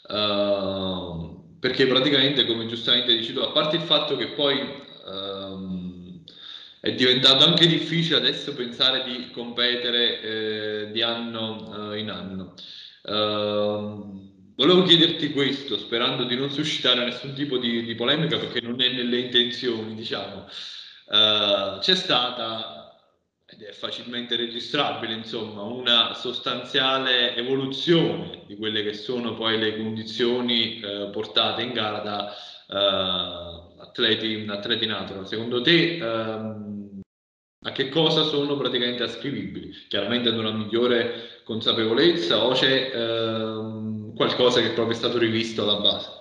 [0.10, 4.60] uh, perché praticamente, come giustamente dici tu, a parte il fatto che poi
[5.06, 6.22] um,
[6.82, 12.54] è diventato anche difficile adesso pensare di competere eh, di anno uh, in anno.
[13.08, 18.82] Uh, volevo chiederti questo, sperando di non suscitare nessun tipo di, di polemica, perché non
[18.82, 20.46] è nelle intenzioni, diciamo.
[21.06, 22.94] Uh, c'è stata,
[23.46, 30.82] ed è facilmente registrabile, insomma, una sostanziale evoluzione di quelle che sono poi le condizioni
[30.84, 32.34] uh, portate in gara da
[32.68, 35.26] uh, atleti, atleti natural.
[35.26, 36.77] Secondo te, um,
[37.68, 39.72] a che cosa sono praticamente ascrivibili?
[39.90, 45.82] Chiaramente ad una migliore consapevolezza o c'è ehm, qualcosa che proprio è stato rivisto alla
[45.82, 46.16] base?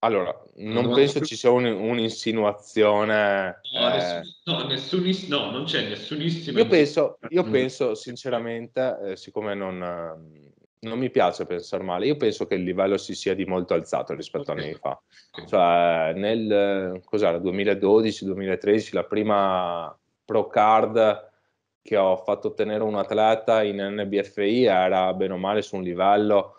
[0.00, 3.60] Allora, non no, penso ci sia un, un'insinuazione.
[3.74, 4.22] No, eh...
[4.44, 6.58] no, nessunis, no, non c'è nessunissima.
[6.58, 10.47] Io penso, io penso sinceramente, eh, siccome non,
[10.80, 14.14] non, mi piace pensare male, io penso che il livello si sia di molto alzato
[14.14, 14.62] rispetto okay.
[14.62, 15.00] a anni fa.
[15.32, 15.46] Okay.
[15.46, 17.00] Cioè, nel
[17.40, 21.26] 2012-2013, la prima Pro Card
[21.88, 26.56] che ho fatto ottenere un atleta in NBFI era bene o male su un livello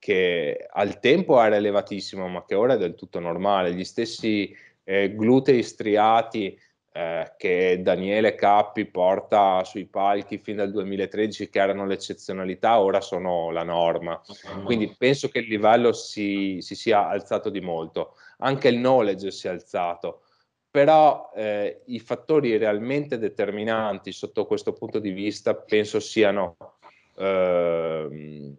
[0.00, 3.72] che al tempo era elevatissimo, ma che ora è del tutto normale.
[3.72, 4.52] Gli stessi
[4.82, 6.58] eh, glutei striati
[6.92, 13.50] eh, che Daniele Cappi porta sui palchi fin dal 2013, che erano l'eccezionalità, ora sono
[13.50, 14.20] la norma.
[14.64, 18.16] Quindi penso che il livello si, si sia alzato di molto.
[18.38, 20.22] Anche il knowledge si è alzato
[20.72, 26.56] però eh, i fattori realmente determinanti sotto questo punto di vista penso siano
[27.18, 28.54] eh,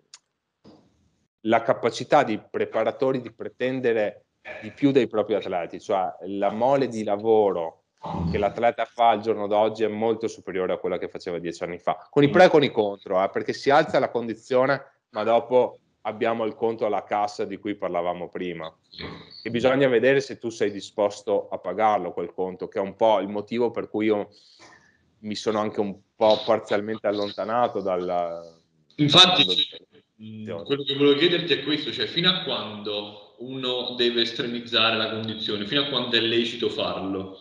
[1.42, 4.26] la capacità di preparatori di pretendere
[4.62, 7.83] di più dei propri atleti, cioè la mole di lavoro
[8.30, 11.80] che l'atleta fa al giorno d'oggi è molto superiore a quella che faceva dieci anni
[11.80, 15.24] fa, con i pro e con i contro, eh, perché si alza la condizione, ma
[15.24, 18.74] dopo abbiamo il conto alla cassa di cui parlavamo prima.
[19.42, 23.20] E bisogna vedere se tu sei disposto a pagarlo quel conto, che è un po'
[23.20, 24.30] il motivo per cui io
[25.20, 28.62] mi sono anche un po' parzialmente allontanato dal...
[28.96, 34.98] Infatti, cioè, quello che volevo chiederti è questo, cioè fino a quando uno deve estremizzare
[34.98, 37.38] la condizione, fino a quando è lecito farlo?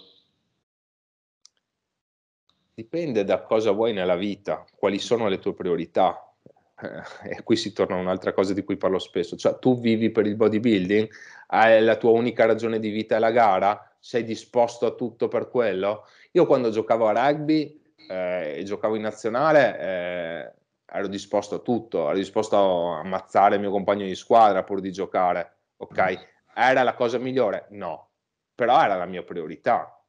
[2.74, 6.32] Dipende da cosa vuoi nella vita, quali sono le tue priorità
[6.80, 10.10] eh, e qui si torna a un'altra cosa di cui parlo spesso, cioè tu vivi
[10.10, 11.08] per il bodybuilding,
[11.48, 15.48] hai la tua unica ragione di vita è la gara, sei disposto a tutto per
[15.48, 16.06] quello?
[16.32, 20.52] Io quando giocavo a rugby eh, e giocavo in nazionale eh,
[20.86, 24.92] ero disposto a tutto, ero disposto a ammazzare il mio compagno di squadra pur di
[24.92, 26.28] giocare, ok?
[26.54, 27.66] Era la cosa migliore?
[27.70, 28.08] No,
[28.54, 30.01] però era la mia priorità.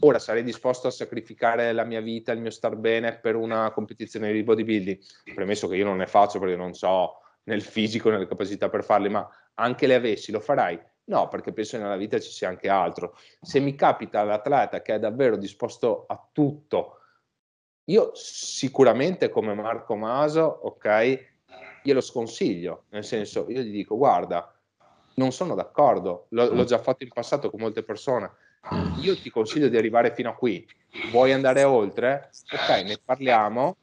[0.00, 4.32] Ora sarei disposto a sacrificare la mia vita, il mio star bene per una competizione
[4.32, 4.98] di bodybuilding,
[5.34, 9.08] premesso che io non ne faccio perché non so nel fisico, nelle capacità per farle,
[9.08, 10.78] ma anche le avessi, lo farai?
[11.04, 13.16] No, perché penso che nella vita ci sia anche altro.
[13.40, 16.98] Se mi capita l'atleta che è davvero disposto a tutto,
[17.84, 21.36] io sicuramente come Marco Maso, ok,
[21.82, 24.52] glielo sconsiglio, nel senso, io gli dico, guarda,
[25.14, 28.30] non sono d'accordo, l'ho, l'ho già fatto in passato con molte persone,
[29.00, 30.66] io ti consiglio di arrivare fino a qui,
[31.10, 32.30] vuoi andare oltre?
[32.52, 33.76] Ok, ne parliamo,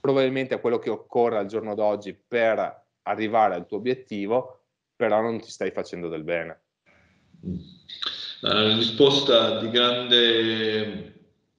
[0.00, 4.64] probabilmente è quello che occorre al giorno d'oggi per arrivare al tuo obiettivo,
[4.96, 6.60] però non ti stai facendo del bene.
[8.42, 11.14] Una risposta di grande,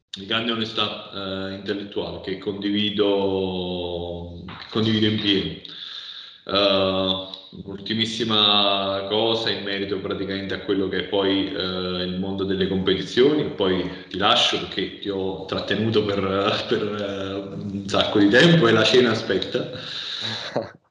[0.09, 5.61] di grande onestà eh, intellettuale che condivido, che condivido in pieno.
[6.45, 7.32] Uh,
[7.65, 13.43] Ultimissima cosa in merito praticamente a quello che è poi eh, il mondo delle competizioni,
[13.51, 16.19] poi ti lascio perché ti ho trattenuto per,
[16.67, 19.69] per uh, un sacco di tempo e la cena aspetta.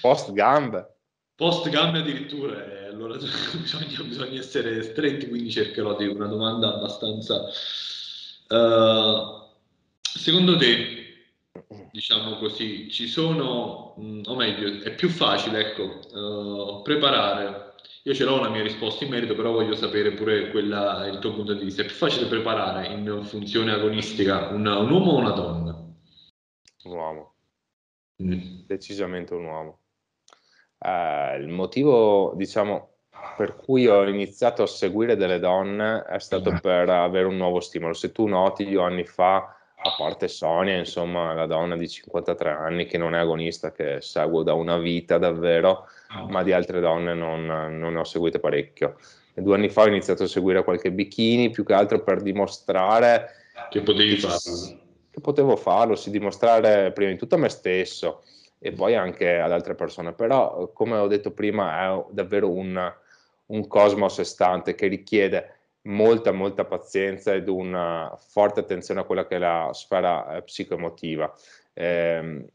[0.00, 0.94] Post gambe.
[1.34, 3.16] Post gambe addirittura, eh, allora
[3.60, 7.44] bisogna, bisogna, essere stretti, quindi cercherò di una domanda abbastanza...
[8.48, 9.42] Uh,
[10.00, 11.03] secondo te
[11.90, 17.74] diciamo così, ci sono, mh, o meglio, è più facile, ecco, uh, preparare.
[18.02, 21.32] Io ce l'ho una mia risposta in merito, però voglio sapere pure quella, il tuo
[21.32, 21.82] punto di vista.
[21.82, 25.72] È più facile preparare in funzione agonistica un, un uomo o una donna?
[26.84, 27.34] Un uomo.
[28.22, 28.66] Mm.
[28.66, 29.78] Decisamente un uomo.
[30.78, 32.96] Uh, il motivo, diciamo,
[33.38, 36.56] per cui ho iniziato a seguire delle donne è stato mm.
[36.56, 37.94] per avere un nuovo stimolo.
[37.94, 39.56] Se tu noti, io anni fa
[39.86, 44.42] a parte Sonia, insomma, la donna di 53 anni che non è agonista, che seguo
[44.42, 46.26] da una vita davvero, ah.
[46.26, 48.96] ma di altre donne non, non ne ho seguite parecchio.
[49.34, 53.28] Due anni fa ho iniziato a seguire qualche bikini, più che altro per dimostrare
[53.68, 54.78] che potevi farlo.
[55.10, 58.22] Che potevo farlo, sì, dimostrare prima di tutto a me stesso
[58.58, 60.14] e poi anche ad altre persone.
[60.14, 62.92] Però, come ho detto prima, è davvero un,
[63.46, 65.53] un cosmo a sé stante che richiede
[65.84, 71.32] molta, molta pazienza ed una forte attenzione a quella che è la sfera eh, psicoemotiva.
[71.72, 72.46] Eh,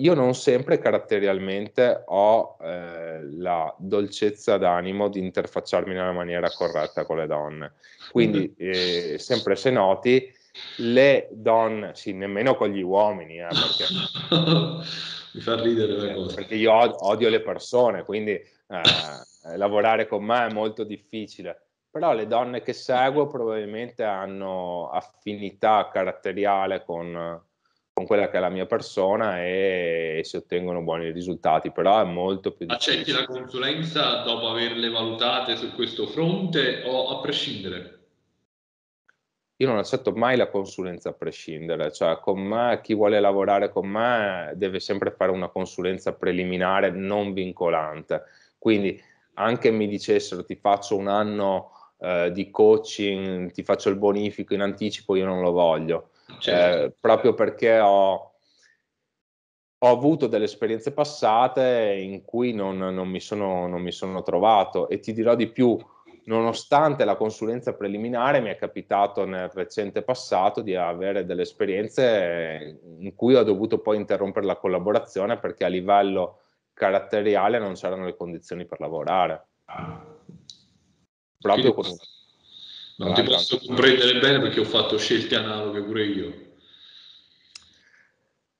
[0.00, 7.16] io non sempre caratterialmente ho eh, la dolcezza d'animo di interfacciarmi nella maniera corretta con
[7.16, 7.72] le donne.
[8.12, 9.14] Quindi, mm-hmm.
[9.14, 10.32] eh, sempre se noti,
[10.76, 13.84] le donne, sì, nemmeno con gli uomini, eh, perché,
[15.34, 16.34] mi fa ridere la cosa.
[16.36, 16.72] Perché io
[17.04, 22.72] odio le persone, quindi eh, lavorare con me è molto difficile però le donne che
[22.72, 27.42] seguo probabilmente hanno affinità caratteriale con,
[27.92, 32.04] con quella che è la mia persona e, e si ottengono buoni risultati, però è
[32.04, 33.00] molto più difficile.
[33.00, 37.96] Accetti la consulenza dopo averle valutate su questo fronte o a prescindere?
[39.60, 43.88] Io non accetto mai la consulenza a prescindere, cioè con me, chi vuole lavorare con
[43.88, 48.22] me deve sempre fare una consulenza preliminare non vincolante.
[48.56, 49.02] Quindi
[49.34, 54.60] anche mi dicessero ti faccio un anno eh, di coaching, ti faccio il bonifico in
[54.60, 56.84] anticipo, io non lo voglio, certo.
[56.84, 58.32] eh, proprio perché ho,
[59.78, 64.88] ho, avuto delle esperienze passate in cui non, non, mi sono, non mi sono trovato.
[64.88, 65.76] E ti dirò di più,
[66.26, 73.14] nonostante la consulenza preliminare mi è capitato nel recente passato di avere delle esperienze in
[73.16, 76.42] cui ho dovuto poi interrompere la collaborazione perché a livello
[76.74, 79.46] caratteriale non c'erano le condizioni per lavorare
[81.38, 81.86] proprio con
[82.98, 86.46] non ti posso comprendere bene perché ho fatto scelte analoghe pure io.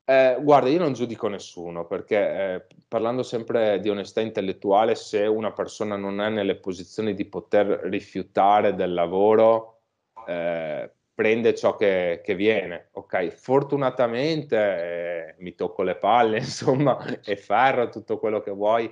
[0.05, 5.53] Eh, guarda, io non giudico nessuno perché eh, parlando sempre di onestà intellettuale, se una
[5.53, 9.81] persona non è nelle posizioni di poter rifiutare del lavoro,
[10.27, 12.89] eh, prende ciò che, che, viene.
[12.93, 18.91] Ok, fortunatamente eh, mi tocco le palle, insomma, e ferro tutto quello che vuoi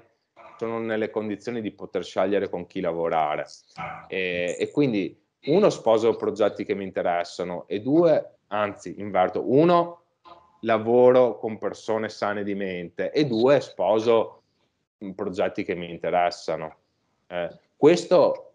[0.57, 3.47] sono nelle condizioni di poter scegliere con chi lavorare
[4.09, 10.03] e, e quindi uno sposo progetti che mi interessano e due, anzi inverto, uno
[10.61, 14.43] lavoro con persone sane di mente e due sposo
[15.15, 16.77] progetti che mi interessano.
[17.29, 18.55] Eh, questo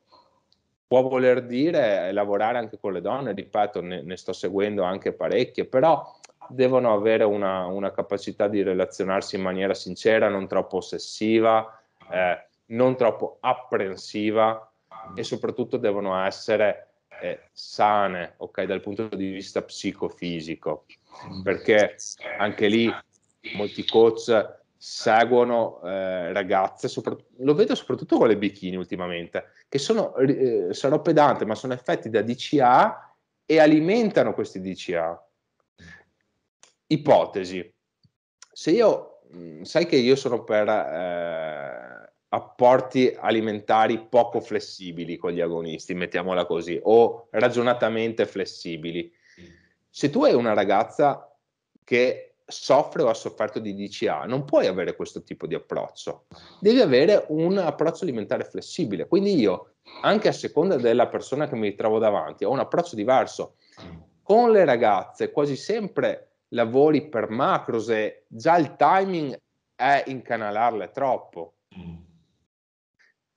[0.87, 5.65] può voler dire lavorare anche con le donne, ripeto, ne, ne sto seguendo anche parecchie,
[5.65, 6.03] però
[6.49, 11.80] devono avere una, una, capacità di relazionarsi in maniera sincera, non troppo ossessiva,
[12.11, 14.71] eh, non troppo apprensiva
[15.15, 16.91] e soprattutto devono essere
[17.21, 20.85] eh, sane, ok, dal punto di vista psicofisico,
[21.43, 21.95] perché
[22.37, 22.91] anche lì
[23.55, 26.91] molti coach seguono eh, ragazze,
[27.37, 32.09] lo vedo soprattutto con le bikini ultimamente, che sono, eh, sarò pedante, ma sono effetti
[32.09, 35.23] da DCA e alimentano questi DCA.
[36.87, 37.73] Ipotesi,
[38.51, 41.90] se io, mm, sai che io sono per eh,
[42.33, 49.11] apporti alimentari poco flessibili con gli agonisti, mettiamola così, o ragionatamente flessibili.
[49.89, 51.29] Se tu hai una ragazza
[51.83, 56.27] che soffre o ha sofferto di DCA, non puoi avere questo tipo di approccio.
[56.61, 59.07] Devi avere un approccio alimentare flessibile.
[59.07, 63.55] Quindi io, anche a seconda della persona che mi trovo davanti, ho un approccio diverso.
[64.23, 69.37] Con le ragazze quasi sempre lavori per macros e già il timing
[69.75, 71.55] è incanalarle troppo.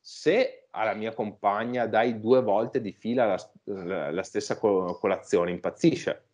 [0.06, 3.50] Se alla mia compagna dai due volte di fila la,
[3.84, 6.24] la, la stessa colazione, impazzisce.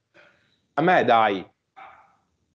[0.74, 1.48] A me dai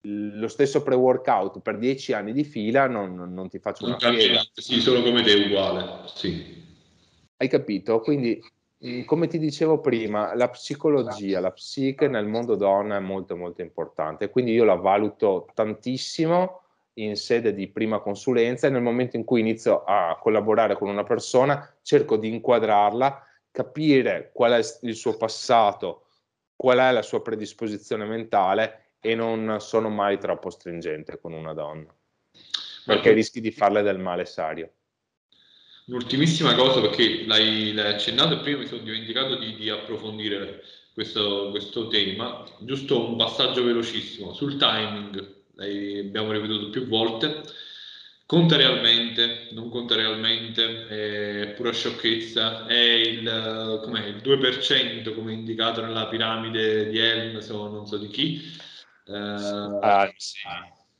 [0.04, 4.40] lo stesso pre-workout per dieci anni di fila, non, non ti faccio una fiera.
[4.54, 6.06] Sì, solo come te, uguale.
[6.06, 6.64] Sì.
[7.36, 8.00] Hai capito?
[8.00, 8.42] Quindi,
[8.86, 13.60] mm, come ti dicevo prima, la psicologia, la psiche nel mondo donna è molto molto
[13.60, 16.61] importante, quindi io la valuto tantissimo
[16.94, 21.04] in sede di prima consulenza e nel momento in cui inizio a collaborare con una
[21.04, 26.06] persona cerco di inquadrarla, capire qual è il suo passato,
[26.56, 31.92] qual è la sua predisposizione mentale e non sono mai troppo stringente con una donna,
[32.84, 33.14] perché okay.
[33.14, 34.72] rischi di farle del male serio.
[35.86, 40.62] Un'ultimissima cosa, perché l'hai, l'hai accennato e prima mi sono dimenticato di, di approfondire
[40.94, 42.44] questo, questo, tema.
[42.60, 47.42] Giusto un passaggio velocissimo sul timing, abbiamo ripetuto più volte.
[48.24, 55.82] Conta realmente, non conta realmente, è pura sciocchezza, è il, com'è, il 2% come indicato
[55.82, 58.40] nella piramide di Helm, o non so di chi,
[59.04, 60.38] Uh, ah, sì.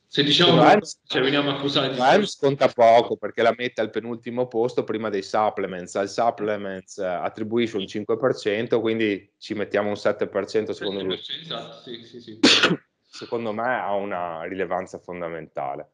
[0.07, 1.95] Se diciamo che cioè, veniamo accusati di...
[1.95, 5.95] Rhymes conta poco perché la mette al penultimo posto prima dei supplements.
[5.95, 11.19] Al supplements uh, attribuisce un 5%, quindi ci mettiamo un 7% secondo 7%, lui.
[11.41, 12.39] Esatto, sì, sì, sì.
[13.13, 15.91] secondo me ha una rilevanza fondamentale.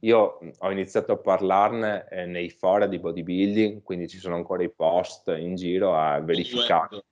[0.00, 4.70] Io ho iniziato a parlarne eh, nei fora di bodybuilding, quindi ci sono ancora i
[4.70, 7.02] post in giro a verificare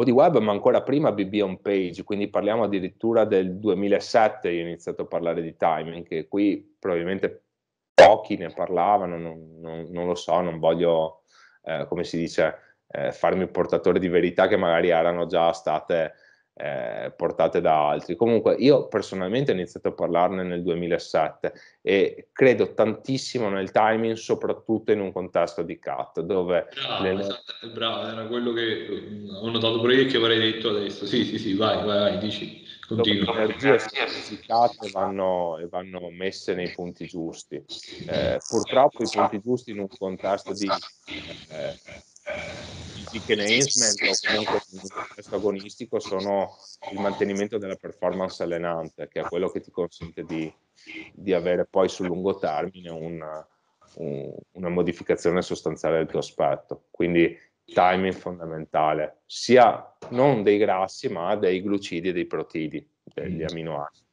[0.00, 4.62] po' di web, ma ancora prima BB on page, quindi parliamo addirittura del 2007, io
[4.62, 7.44] ho iniziato a parlare di timing, che qui probabilmente
[7.92, 11.24] pochi ne parlavano, non, non, non lo so, non voglio,
[11.64, 16.14] eh, come si dice, eh, farmi portatore di verità che magari erano già state
[16.62, 18.16] eh, portate da altri.
[18.16, 24.92] Comunque io personalmente ho iniziato a parlarne nel 2007 e credo tantissimo nel timing, soprattutto
[24.92, 26.68] in un contesto di cut, dove...
[26.74, 27.20] Bravo, le...
[27.20, 31.06] esatto, bravo era quello che mm, ho notato pure io che avrei detto adesso.
[31.06, 32.68] Sì, sì, sì, vai, vai, vai, dici.
[32.86, 33.32] Continua.
[33.32, 37.64] Le energie sono fisicate e vanno, e vanno messe nei punti giusti.
[38.06, 40.66] Eh, purtroppo i punti giusti in un contesto di...
[40.66, 41.78] Eh,
[43.10, 46.56] peak enhancement o comunque un contesto agonistico sono
[46.92, 50.52] il mantenimento della performance allenante, che è quello che ti consente di,
[51.12, 53.46] di avere poi sul lungo termine una,
[53.96, 56.84] un, una modificazione sostanziale del tuo aspetto.
[56.90, 63.46] Quindi timing fondamentale, sia non dei grassi, ma dei glucidi e dei protidi, degli mm.
[63.48, 64.08] aminoacidi.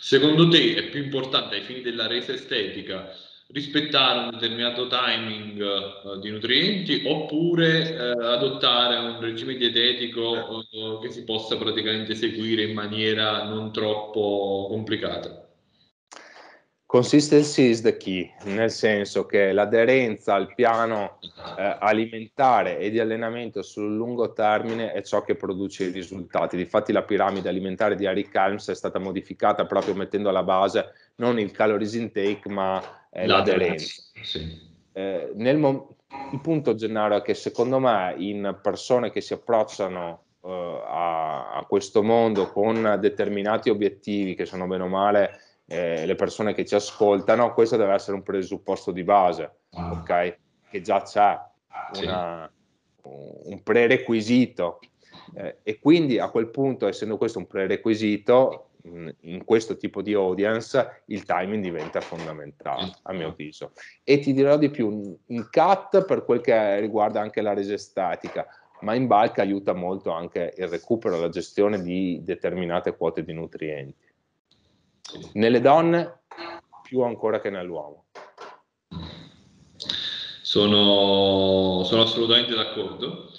[0.00, 3.08] Secondo te è più importante ai fini della resa estetica
[3.52, 11.10] rispettare un determinato timing uh, di nutrienti oppure uh, adottare un regime dietetico uh, che
[11.10, 15.42] si possa praticamente seguire in maniera non troppo complicata.
[16.92, 21.20] Consistency is the key, nel senso che l'aderenza al piano
[21.56, 26.54] eh, alimentare e di allenamento sul lungo termine è ciò che produce i risultati.
[26.58, 31.38] Difatti la piramide alimentare di Eric Helms è stata modificata proprio mettendo alla base non
[31.38, 34.02] il calories intake ma eh, l'aderenza.
[34.22, 34.70] Sì.
[34.92, 35.96] Eh, mo-
[36.32, 41.64] il punto, Gennaro, è che secondo me in persone che si approcciano uh, a, a,
[41.66, 46.74] questo mondo con determinati obiettivi che sono bene o male eh, le persone che ci
[46.74, 49.92] ascoltano, questo deve essere un presupposto di base, ah.
[49.92, 50.38] ok?
[50.70, 51.38] Che già c'è
[52.02, 52.50] una,
[53.02, 53.08] sì.
[53.08, 54.80] un prerequisito
[55.34, 61.02] eh, e quindi a quel punto, essendo questo un prerequisito, in questo tipo di audience
[61.06, 63.72] il timing diventa fondamentale a mio avviso
[64.02, 68.46] e ti dirò di più in cut per quel che riguarda anche la resa estetica
[68.82, 74.10] ma in bulk aiuta molto anche il recupero la gestione di determinate quote di nutrienti.
[75.34, 76.22] Nelle donne
[76.82, 78.06] più ancora che nell'uomo.
[80.42, 83.30] Sono, sono assolutamente d'accordo.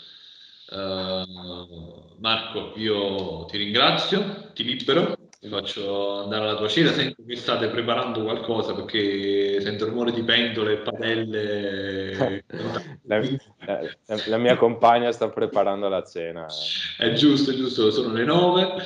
[0.69, 6.93] Uh, Marco, io ti ringrazio, ti libero, ti faccio andare alla tua cena.
[6.93, 12.45] Sento che state preparando qualcosa perché sento rumore di pentole e padelle.
[13.03, 13.19] la,
[13.65, 16.45] la, la, mia compagna sta preparando la cena.
[16.97, 18.83] È giusto, è giusto, sono le nove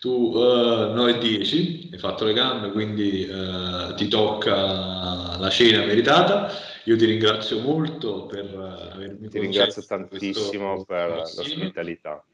[0.00, 5.84] tu uh, 9 e 10 hai fatto le gambe, quindi uh, ti tocca la cena
[5.84, 6.50] meritata.
[6.84, 12.24] Io ti ringrazio molto per uh, avermi Ti ringrazio tantissimo per l'ospitalità.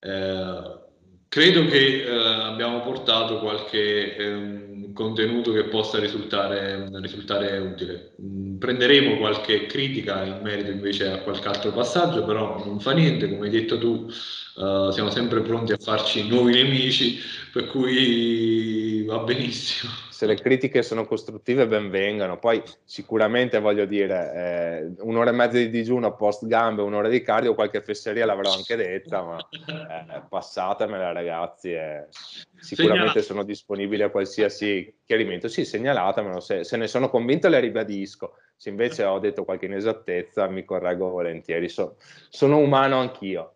[0.00, 0.89] Eh,
[1.30, 8.14] credo che eh, abbiamo portato qualche eh, contenuto che possa risultare, risultare utile.
[8.20, 13.28] Mm, prenderemo qualche critica in merito invece a qualche altro passaggio, però non fa niente,
[13.28, 14.10] come hai detto tu,
[14.56, 17.18] uh, siamo sempre pronti a farci nuovi nemici,
[17.52, 19.92] per cui va benissimo.
[20.10, 22.38] Se le critiche sono costruttive, ben vengano.
[22.38, 27.54] Poi sicuramente voglio dire, eh, un'ora e mezza di digiuno post gambe, un'ora di cardio,
[27.54, 31.72] qualche fesseria l'avrò anche detta, ma eh, passatemela ragazzi.
[31.72, 32.08] Eh.
[32.54, 33.26] Sicuramente Segnala.
[33.26, 35.48] sono disponibili a qualsiasi chiarimento.
[35.48, 38.34] Sì, segnalatemelo, se, se ne sono convinto le ribadisco.
[38.54, 41.70] Se invece ho detto qualche inesattezza, mi correggo volentieri.
[41.70, 41.96] So,
[42.28, 43.54] sono umano anch'io.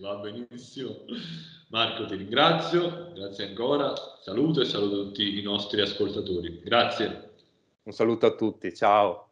[0.00, 1.04] Va benissimo.
[1.68, 6.60] Marco, ti ringrazio, grazie ancora, saluto e saluto tutti i nostri ascoltatori.
[6.60, 7.30] Grazie.
[7.84, 9.31] Un saluto a tutti, ciao.